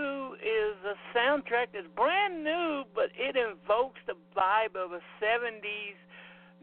two 0.08 0.36
is 0.40 0.76
a 0.84 0.96
soundtrack 1.12 1.72
that's 1.72 1.88
brand 1.96 2.44
new, 2.44 2.84
but 2.94 3.12
it 3.14 3.36
invokes 3.36 4.00
the 4.06 4.16
vibe 4.36 4.76
of 4.76 4.92
a 4.92 5.02
70s 5.20 5.98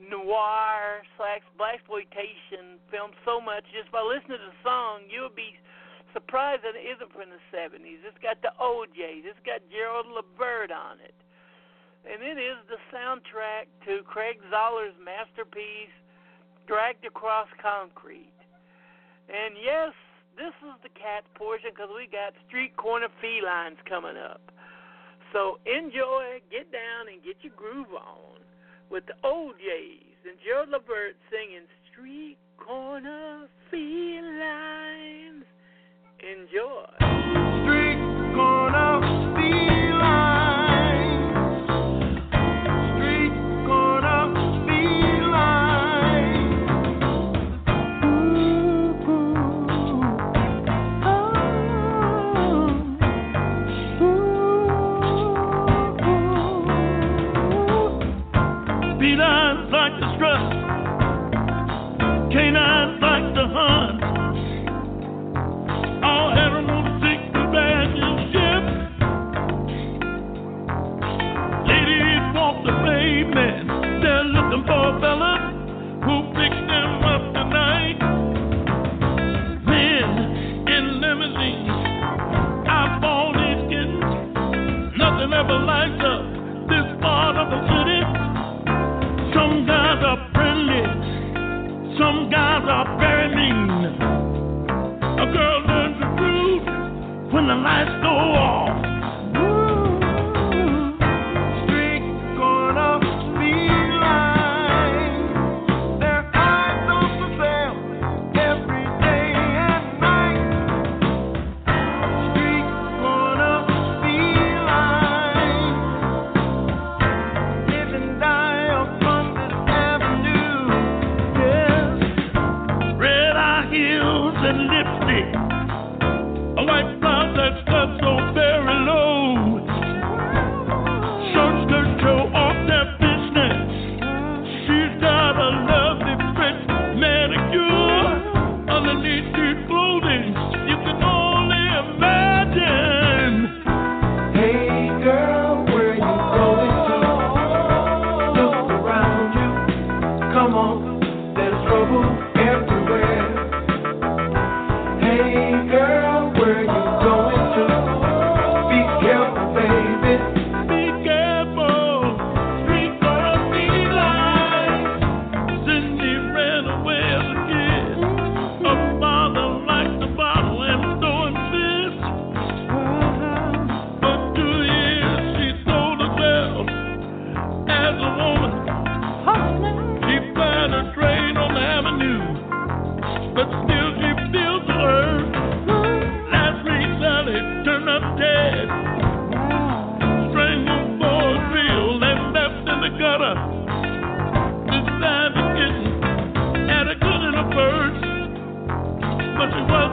noir 0.01 1.05
slash 1.17 1.45
black 1.57 1.79
exploitation 1.79 2.81
film 2.91 3.11
so 3.23 3.39
much. 3.39 3.63
Just 3.71 3.91
by 3.91 4.01
listening 4.01 4.41
to 4.41 4.49
the 4.49 4.59
song, 4.65 5.05
you'll 5.09 5.33
be 5.33 5.55
surprised 6.13 6.63
that 6.63 6.75
it 6.75 6.85
isn't 6.85 7.11
from 7.13 7.29
the 7.29 7.43
70s. 7.53 8.01
It's 8.03 8.19
got 8.21 8.41
the 8.41 8.51
O'Jays, 8.57 9.27
it's 9.27 9.41
got 9.45 9.61
Gerald 9.69 10.09
Levert 10.09 10.71
on 10.71 10.99
it. 10.99 11.15
And 12.05 12.21
it 12.21 12.37
is 12.37 12.61
the 12.69 12.77
soundtrack 12.93 13.65
to 13.89 14.05
Craig 14.05 14.37
Zahler's 14.53 14.93
masterpiece, 15.01 15.93
Dragged 16.67 17.05
Across 17.05 17.49
Concrete. 17.57 18.33
And 19.25 19.57
yes, 19.57 19.93
this 20.37 20.53
is 20.61 20.75
the 20.83 20.89
cat 20.89 21.23
portion 21.35 21.71
because 21.71 21.89
we 21.95 22.07
got 22.07 22.33
street 22.47 22.75
corner 22.77 23.07
felines 23.23 23.79
coming 23.87 24.17
up. 24.17 24.41
So 25.33 25.59
enjoy, 25.65 26.39
get 26.51 26.71
down, 26.71 27.07
and 27.11 27.23
get 27.23 27.37
your 27.41 27.53
groove 27.55 27.91
on 27.95 28.39
with 28.89 29.05
the 29.07 29.15
O'Jays 29.27 30.19
and 30.27 30.37
Gerald 30.43 30.69
Levert 30.69 31.15
singing 31.31 31.67
Street 31.91 32.37
Corner 32.57 33.47
Felines. 33.71 35.45
Enjoy. 36.19 36.87
Street 37.63 38.04
canines 62.55 62.84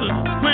but 0.09 0.52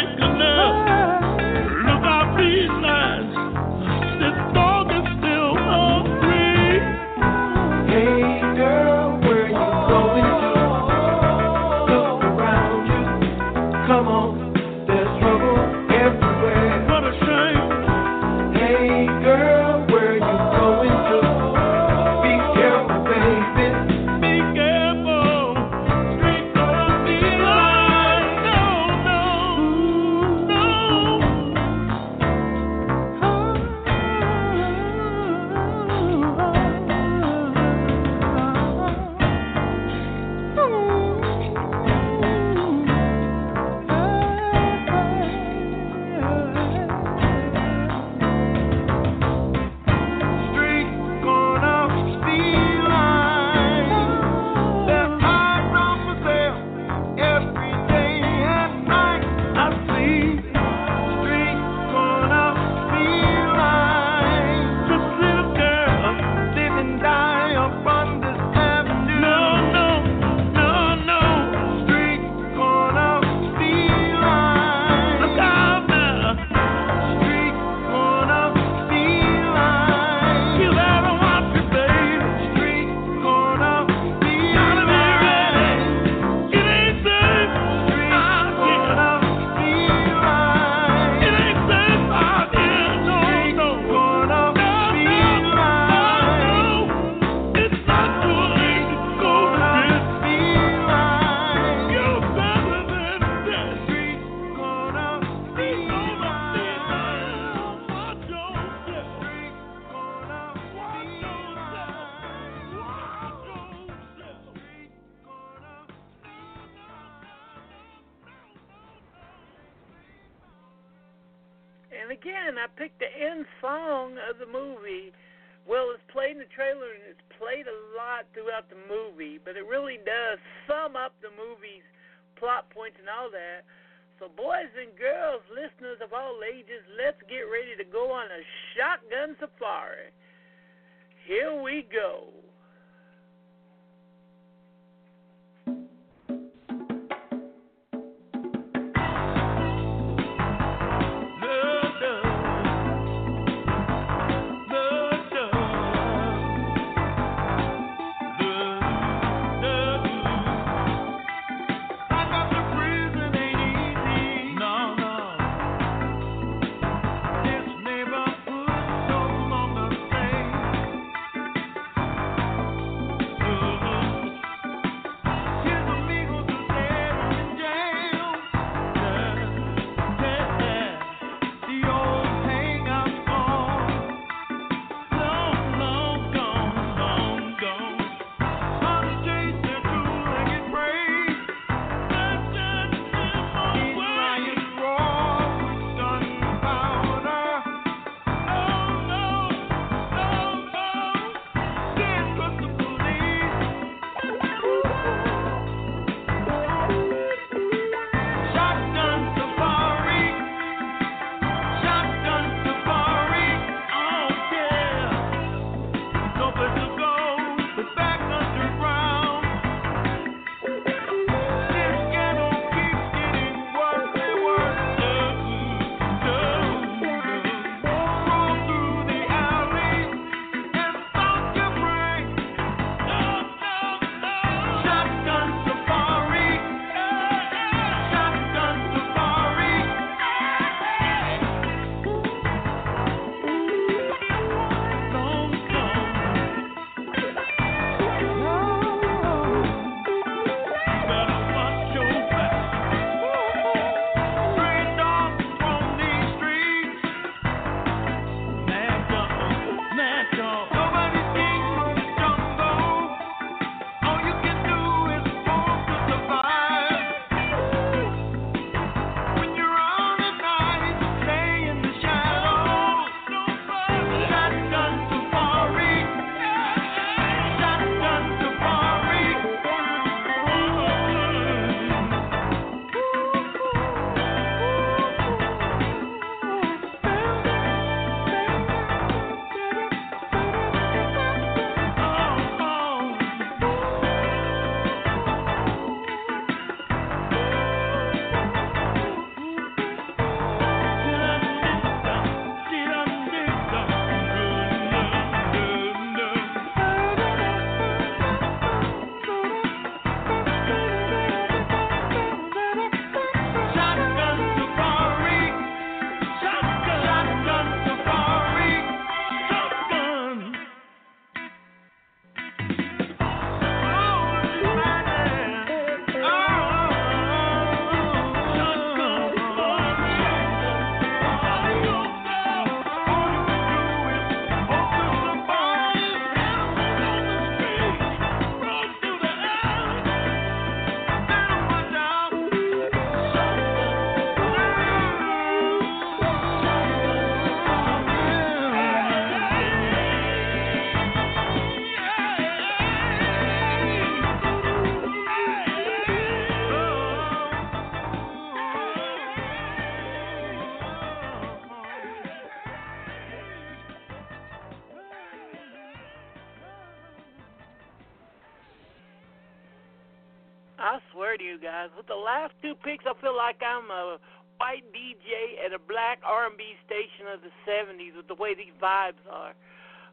the 372.08 372.16
last 372.16 372.56
two 372.62 372.74
picks, 372.82 373.04
I 373.04 373.12
feel 373.20 373.36
like 373.36 373.60
I'm 373.62 373.90
a 373.92 374.18
white 374.58 374.84
DJ 374.90 375.60
at 375.64 375.72
a 375.72 375.78
black 375.78 376.18
R&B 376.24 376.64
station 376.84 377.30
of 377.30 377.40
the 377.44 377.52
70s 377.68 378.16
with 378.16 378.26
the 378.26 378.34
way 378.34 378.54
these 378.56 378.74
vibes 378.82 379.22
are. 379.30 379.54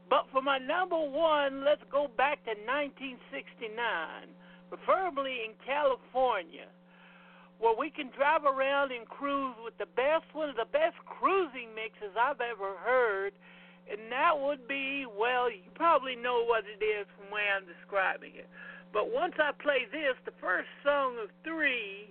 But 0.09 0.27
for 0.31 0.41
my 0.41 0.59
number 0.59 0.99
one, 0.99 1.65
let's 1.65 1.81
go 1.89 2.07
back 2.13 2.43
to 2.45 2.53
1969, 2.53 3.73
preferably 4.69 5.49
in 5.49 5.57
California, 5.65 6.69
where 7.57 7.73
we 7.73 7.89
can 7.89 8.13
drive 8.13 8.45
around 8.45 8.91
and 8.91 9.07
cruise 9.07 9.55
with 9.63 9.73
the 9.81 9.89
best, 9.97 10.29
one 10.33 10.51
of 10.51 10.59
the 10.59 10.69
best 10.69 10.99
cruising 11.09 11.73
mixes 11.73 12.13
I've 12.13 12.43
ever 12.43 12.77
heard. 12.85 13.33
And 13.85 14.11
that 14.11 14.33
would 14.33 14.67
be, 14.67 15.05
well, 15.05 15.49
you 15.49 15.69
probably 15.75 16.15
know 16.15 16.43
what 16.43 16.65
it 16.65 16.83
is 16.83 17.05
from 17.13 17.29
way 17.29 17.45
I'm 17.45 17.69
describing 17.69 18.33
it. 18.33 18.49
But 18.91 19.13
once 19.13 19.33
I 19.37 19.51
play 19.61 19.85
this, 19.91 20.17
the 20.25 20.33
first 20.41 20.69
song 20.83 21.17
of 21.21 21.29
three, 21.43 22.09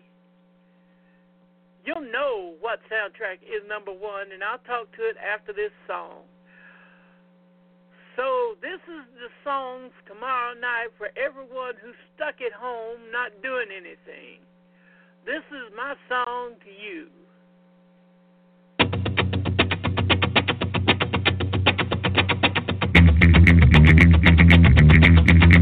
you'll 1.84 2.06
know 2.12 2.54
what 2.60 2.78
soundtrack 2.86 3.42
is 3.42 3.66
number 3.66 3.90
one, 3.90 4.30
and 4.30 4.44
I'll 4.44 4.62
talk 4.62 4.92
to 4.96 5.02
it 5.02 5.16
after 5.18 5.52
this 5.52 5.72
song. 5.88 6.22
So 8.14 8.54
this 8.62 8.78
is 8.86 9.02
the 9.18 9.30
song 9.42 9.90
tomorrow 10.06 10.54
night 10.54 10.94
for 10.94 11.10
everyone 11.18 11.74
who's 11.82 11.98
stuck 12.14 12.38
at 12.38 12.54
home 12.54 13.10
not 13.10 13.34
doing 13.42 13.74
anything. 13.74 14.38
This 15.26 15.42
is 15.50 15.74
my 15.74 15.98
song 16.06 16.54
to 16.62 16.70
you. 16.70 17.10
I 25.57 25.59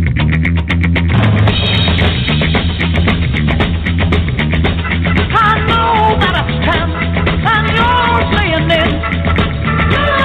know 5.69 6.17
that 6.19 6.37
and 7.45 7.67
you're 7.77 8.25
saying 8.33 8.69
this. 8.69 10.22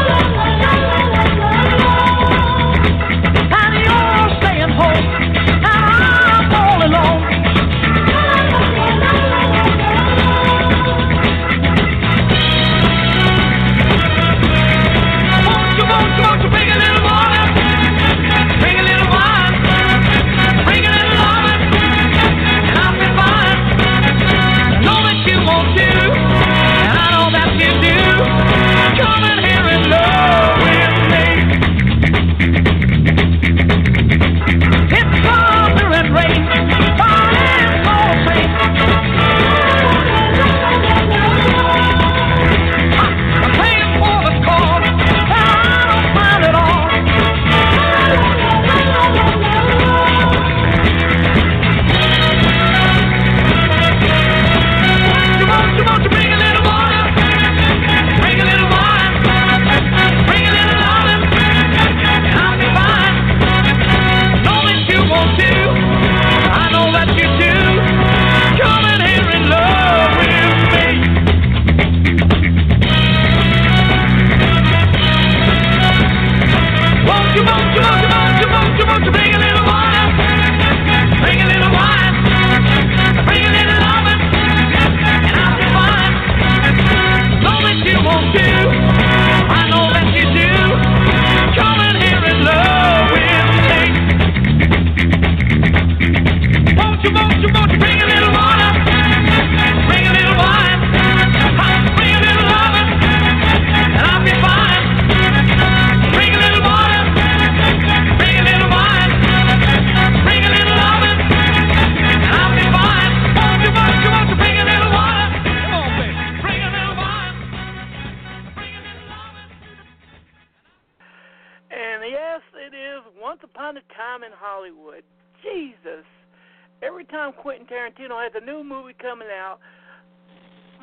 Has 128.28 128.44
a 128.44 128.46
new 128.46 128.62
movie 128.62 128.92
coming 129.00 129.30
out, 129.32 129.60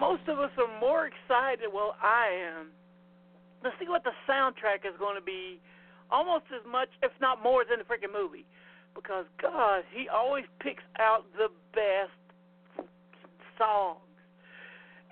most 0.00 0.22
of 0.28 0.38
us 0.38 0.48
are 0.56 0.80
more 0.80 1.04
excited. 1.04 1.68
Well, 1.68 1.94
I 2.00 2.32
am. 2.40 2.68
To 3.64 3.70
see 3.78 3.86
what 3.86 4.02
the 4.02 4.16
soundtrack 4.24 4.88
is 4.88 4.96
going 4.98 5.16
to 5.16 5.20
be 5.20 5.60
almost 6.10 6.44
as 6.56 6.64
much, 6.64 6.88
if 7.02 7.12
not 7.20 7.42
more, 7.42 7.62
than 7.68 7.80
the 7.80 7.84
freaking 7.84 8.16
movie. 8.16 8.46
Because, 8.94 9.26
God, 9.42 9.82
he 9.92 10.08
always 10.08 10.46
picks 10.58 10.82
out 10.98 11.26
the 11.36 11.48
best 11.74 12.88
songs. 13.58 14.00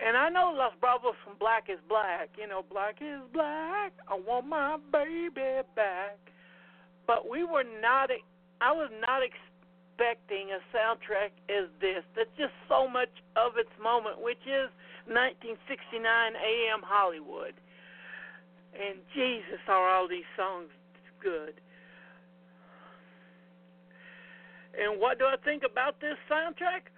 And 0.00 0.16
I 0.16 0.30
know 0.30 0.54
Los 0.56 0.72
Bravos 0.80 1.12
from 1.22 1.36
Black 1.38 1.68
is 1.68 1.80
Black. 1.86 2.30
You 2.40 2.48
know, 2.48 2.64
Black 2.72 2.96
is 3.02 3.20
Black. 3.34 3.92
I 4.08 4.14
want 4.14 4.48
my 4.48 4.78
baby 4.90 5.60
back. 5.76 6.16
But 7.06 7.28
we 7.28 7.44
were 7.44 7.64
not, 7.82 8.08
I 8.62 8.72
was 8.72 8.90
not 9.06 9.20
expecting 9.20 9.51
a 9.98 10.60
soundtrack 10.74 11.32
as 11.48 11.68
this. 11.80 12.04
That's 12.16 12.30
just 12.36 12.52
so 12.68 12.88
much 12.88 13.12
of 13.36 13.56
its 13.56 13.70
moment, 13.82 14.20
which 14.20 14.42
is 14.46 14.68
1969 15.06 16.02
AM 16.04 16.82
Hollywood. 16.82 17.54
And 18.74 19.00
Jesus, 19.14 19.60
are 19.68 19.88
all 19.88 20.08
these 20.08 20.28
songs 20.36 20.68
good. 21.22 21.54
And 24.78 25.00
what 25.00 25.18
do 25.18 25.26
I 25.26 25.36
think 25.44 25.62
about 25.64 26.00
this 26.00 26.16
soundtrack? 26.30 26.88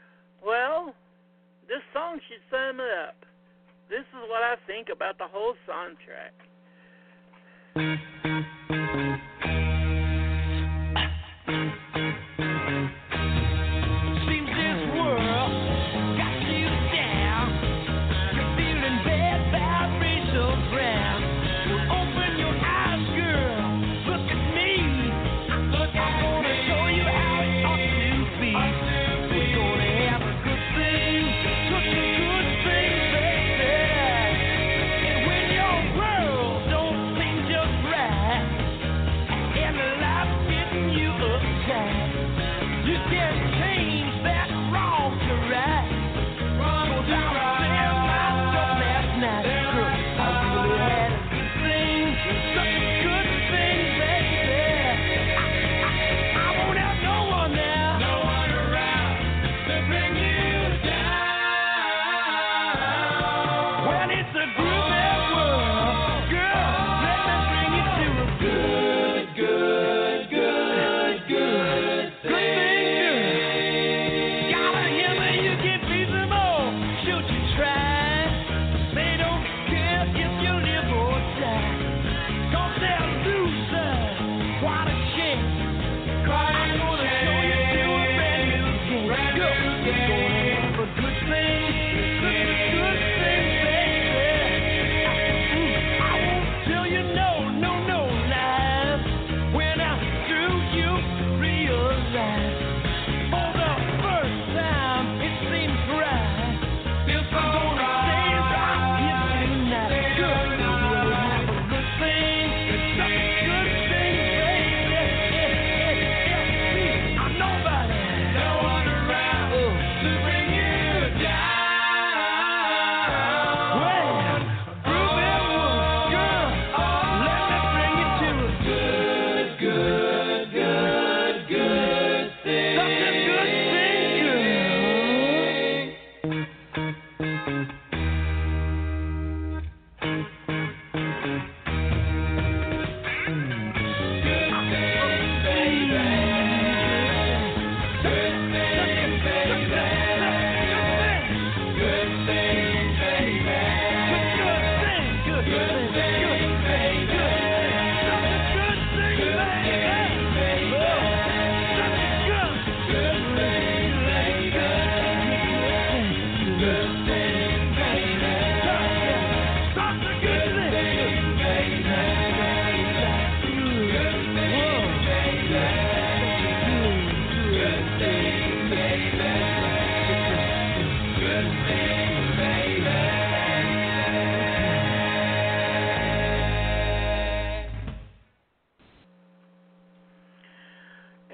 Well, 0.44 0.94
this 1.66 1.82
song 1.92 2.20
should 2.28 2.42
sum 2.50 2.80
it 2.80 2.92
up. 3.08 3.16
This 3.90 4.06
is 4.14 4.22
what 4.28 4.42
I 4.42 4.54
think 4.66 4.88
about 4.92 5.18
the 5.18 5.26
whole 5.26 5.54
soundtrack. 5.68 6.32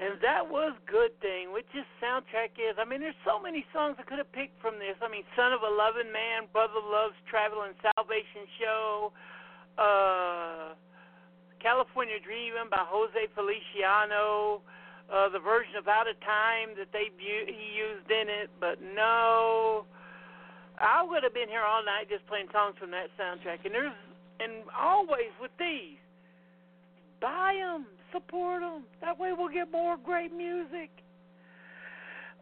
That 0.01 0.41
was 0.49 0.73
good 0.89 1.13
thing, 1.21 1.53
which 1.53 1.69
this 1.77 1.85
soundtrack 2.01 2.57
is. 2.57 2.73
I 2.81 2.85
mean, 2.89 3.05
there's 3.05 3.17
so 3.21 3.37
many 3.37 3.61
songs 3.69 4.01
I 4.01 4.03
could 4.03 4.17
have 4.17 4.33
picked 4.33 4.57
from 4.57 4.81
this. 4.81 4.97
I 4.97 5.05
mean, 5.05 5.21
Son 5.37 5.53
of 5.53 5.61
a 5.61 5.69
Loving 5.69 6.09
Man, 6.09 6.49
Brother 6.49 6.81
Loves 6.81 7.13
Traveling 7.29 7.77
Salvation 7.93 8.49
Show, 8.57 9.13
uh, 9.77 10.73
California 11.61 12.17
Dreamin' 12.17 12.73
by 12.73 12.81
Jose 12.81 13.29
Feliciano, 13.37 14.65
uh, 15.05 15.29
the 15.29 15.37
version 15.37 15.77
of 15.77 15.85
Out 15.87 16.09
of 16.09 16.17
Time 16.25 16.73
that 16.81 16.89
they 16.89 17.13
bu- 17.13 17.45
he 17.45 17.77
used 17.77 18.09
in 18.09 18.25
it, 18.25 18.49
but 18.57 18.81
no. 18.81 19.85
I 20.81 21.05
would 21.05 21.21
have 21.21 21.33
been 21.37 21.49
here 21.49 21.61
all 21.61 21.85
night 21.85 22.09
just 22.09 22.25
playing 22.25 22.49
songs 22.49 22.73
from 22.81 22.89
that 22.89 23.13
soundtrack. 23.21 23.61
And 23.69 23.73
there's, 23.73 23.93
and 24.41 24.65
always 24.73 25.29
with 25.37 25.53
these, 25.61 26.01
buy 27.21 27.53
them, 27.61 27.85
support 28.11 28.61
them. 28.61 28.83
That 29.01 29.17
way 29.19 29.33
we'll 29.37 29.49
get 29.49 29.71
more 29.71 29.97
great 29.97 30.35
music. 30.35 30.89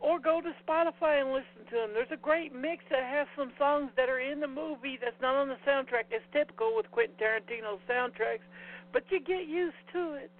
Or 0.02 0.18
go 0.20 0.40
to 0.40 0.52
Spotify 0.64 1.20
and 1.20 1.34
listen 1.34 1.68
to 1.72 1.76
them. 1.76 1.90
There's 1.94 2.12
a 2.12 2.18
great 2.22 2.56
mix 2.56 2.86
that 2.90 3.04
has 3.04 3.28
some 3.36 3.52
songs 3.60 3.92
that 3.98 4.08
are 4.08 4.20
in 4.20 4.40
the 4.40 4.48
movie 4.48 4.98
that's 5.02 5.20
not 5.22 5.36
on 5.36 5.50
the 5.50 5.60
soundtrack. 5.68 6.08
It's 6.10 6.24
typical 6.32 6.74
with 6.76 6.90
Quentin 6.92 7.16
Tarantino's 7.20 7.82
soundtracks, 7.90 8.48
but 8.94 9.04
you 9.10 9.20
get 9.20 9.48
used 9.48 9.76
to 9.94 10.14
it. 10.14 10.32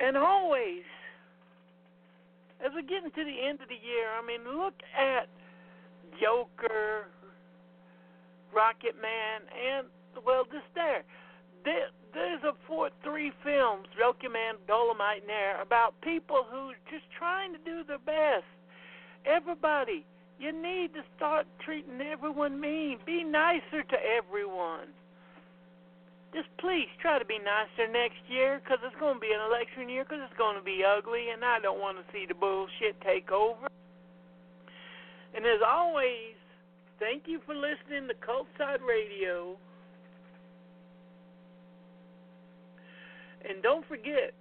And 0.00 0.16
always, 0.16 0.82
as 2.64 2.72
we 2.74 2.82
get 2.82 3.04
into 3.04 3.22
the 3.22 3.46
end 3.46 3.60
of 3.60 3.68
the 3.68 3.78
year, 3.78 4.10
I 4.18 4.26
mean, 4.26 4.42
look 4.58 4.74
at 4.98 5.28
Joker, 6.20 7.06
Rocketman, 8.50 9.46
and 9.54 9.86
well, 10.26 10.44
just 10.44 10.66
there. 10.74 11.04
There 11.64 11.88
there's 12.14 12.42
a 12.42 12.52
four, 12.66 12.90
three 13.02 13.32
films, 13.42 13.86
Rocketman, 13.98 14.60
Dolomite, 14.68 15.22
and 15.22 15.30
Air, 15.30 15.62
about 15.62 15.98
people 16.02 16.44
who 16.50 16.72
just 16.90 17.04
trying 17.16 17.52
to 17.52 17.58
do 17.64 17.84
their 17.84 17.98
best. 17.98 18.44
Everybody, 19.24 20.04
you 20.38 20.52
need 20.52 20.92
to 20.94 21.02
start 21.16 21.46
treating 21.64 22.00
everyone 22.00 22.60
mean. 22.60 22.98
Be 23.06 23.24
nicer 23.24 23.82
to 23.82 23.96
everyone. 24.04 24.88
Just 26.34 26.48
please 26.58 26.88
try 27.00 27.18
to 27.18 27.24
be 27.24 27.38
nicer 27.38 27.90
next 27.90 28.20
year 28.28 28.60
because 28.62 28.78
it's 28.84 28.96
going 28.98 29.14
to 29.14 29.20
be 29.20 29.32
an 29.32 29.40
election 29.46 29.88
year 29.88 30.04
because 30.04 30.20
it's 30.24 30.38
going 30.38 30.56
to 30.56 30.64
be 30.64 30.82
ugly 30.82 31.28
and 31.32 31.44
I 31.44 31.60
don't 31.60 31.78
want 31.78 31.98
to 31.98 32.04
see 32.12 32.24
the 32.26 32.34
bullshit 32.34 32.98
take 33.02 33.30
over. 33.30 33.68
And 35.34 35.44
as 35.44 35.60
always, 35.66 36.34
thank 36.98 37.24
you 37.26 37.40
for 37.44 37.54
listening 37.54 38.08
to 38.08 38.14
Cult 38.14 38.48
Side 38.58 38.80
Radio. 38.80 39.56
And 43.48 43.62
don't 43.62 43.86
forget, 43.86 44.34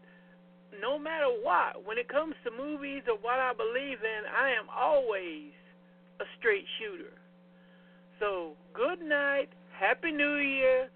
no 0.81 0.97
matter 0.97 1.27
what, 1.41 1.85
when 1.85 1.97
it 1.97 2.07
comes 2.07 2.35
to 2.45 2.51
movies 2.51 3.03
or 3.07 3.17
what 3.17 3.39
I 3.39 3.53
believe 3.53 3.99
in, 4.01 4.21
I 4.29 4.49
am 4.51 4.69
always 4.69 5.51
a 6.19 6.25
straight 6.39 6.65
shooter. 6.79 7.13
So, 8.19 8.53
good 8.73 9.01
night, 9.01 9.49
Happy 9.77 10.11
New 10.11 10.37
Year. 10.37 10.89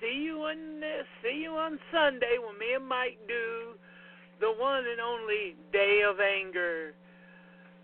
See 0.00 0.24
you 0.24 0.38
on 0.48 0.80
see 1.22 1.42
you 1.42 1.50
on 1.50 1.78
Sunday 1.92 2.40
when 2.40 2.58
me 2.58 2.72
and 2.74 2.88
Mike 2.88 3.18
do 3.28 3.76
the 4.40 4.48
one 4.58 4.84
and 4.88 4.98
only 4.98 5.56
Day 5.72 6.00
of 6.08 6.16
Anger. 6.18 6.94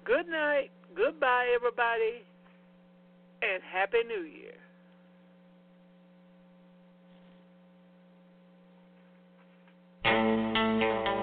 Good 0.05 0.27
night, 0.27 0.71
goodbye 0.97 1.53
everybody, 1.55 2.25
and 3.43 3.63
Happy 3.63 4.01
New 4.09 4.25
Year. 4.25 4.56
I've 10.57 10.81
been 10.81 11.16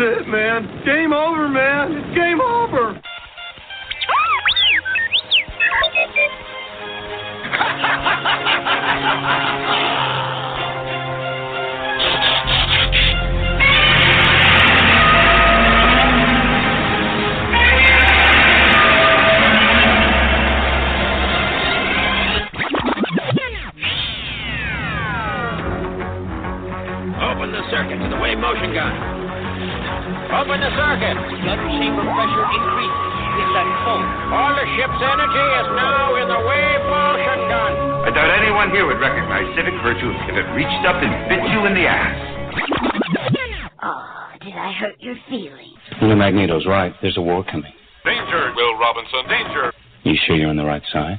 it, 0.00 0.28
man. 0.28 0.82
Game 0.84 1.12
over, 1.12 1.48
man. 1.48 1.92
It's 1.92 2.14
game 2.16 2.40
over. 2.40 3.00
Open 27.20 27.52
the 27.52 27.62
circuit 27.70 27.98
to 27.98 28.08
the 28.08 28.18
wave 28.20 28.38
motion 28.38 28.72
gun. 28.72 29.17
Open 30.28 30.60
the 30.60 30.68
circuit. 30.76 31.16
Gun 31.16 31.60
chamber 31.80 32.04
pressure 32.04 32.46
increases 32.52 33.16
with 33.32 33.50
that 33.56 33.68
cold. 33.80 34.04
All 34.28 34.52
the 34.52 34.66
ship's 34.76 35.00
energy 35.00 35.46
is 35.56 35.68
now 35.72 36.20
in 36.20 36.28
the 36.28 36.40
wave 36.44 36.84
motion 36.84 37.38
gun. 37.48 37.72
I 38.04 38.10
doubt 38.12 38.28
anyone 38.36 38.68
here 38.68 38.84
would 38.84 39.00
recognize 39.00 39.48
civic 39.56 39.72
virtue 39.80 40.12
if 40.28 40.36
it 40.36 40.46
reached 40.52 40.84
up 40.84 41.00
and 41.00 41.12
bit 41.32 41.40
you 41.48 41.64
in 41.64 41.72
the 41.72 41.88
ass. 41.88 42.12
Oh, 43.80 44.04
did 44.44 44.52
I 44.52 44.72
hurt 44.72 45.00
your 45.00 45.16
feelings? 45.30 45.80
Well, 46.02 46.14
Magneto's 46.14 46.66
right. 46.66 46.92
There's 47.00 47.16
a 47.16 47.22
war 47.22 47.42
coming. 47.44 47.72
Danger, 48.04 48.52
Will 48.54 48.76
Robinson, 48.76 49.24
danger. 49.28 49.72
You 50.04 50.14
sure 50.26 50.36
you're 50.36 50.50
on 50.50 50.56
the 50.56 50.64
right 50.64 50.82
side? 50.92 51.18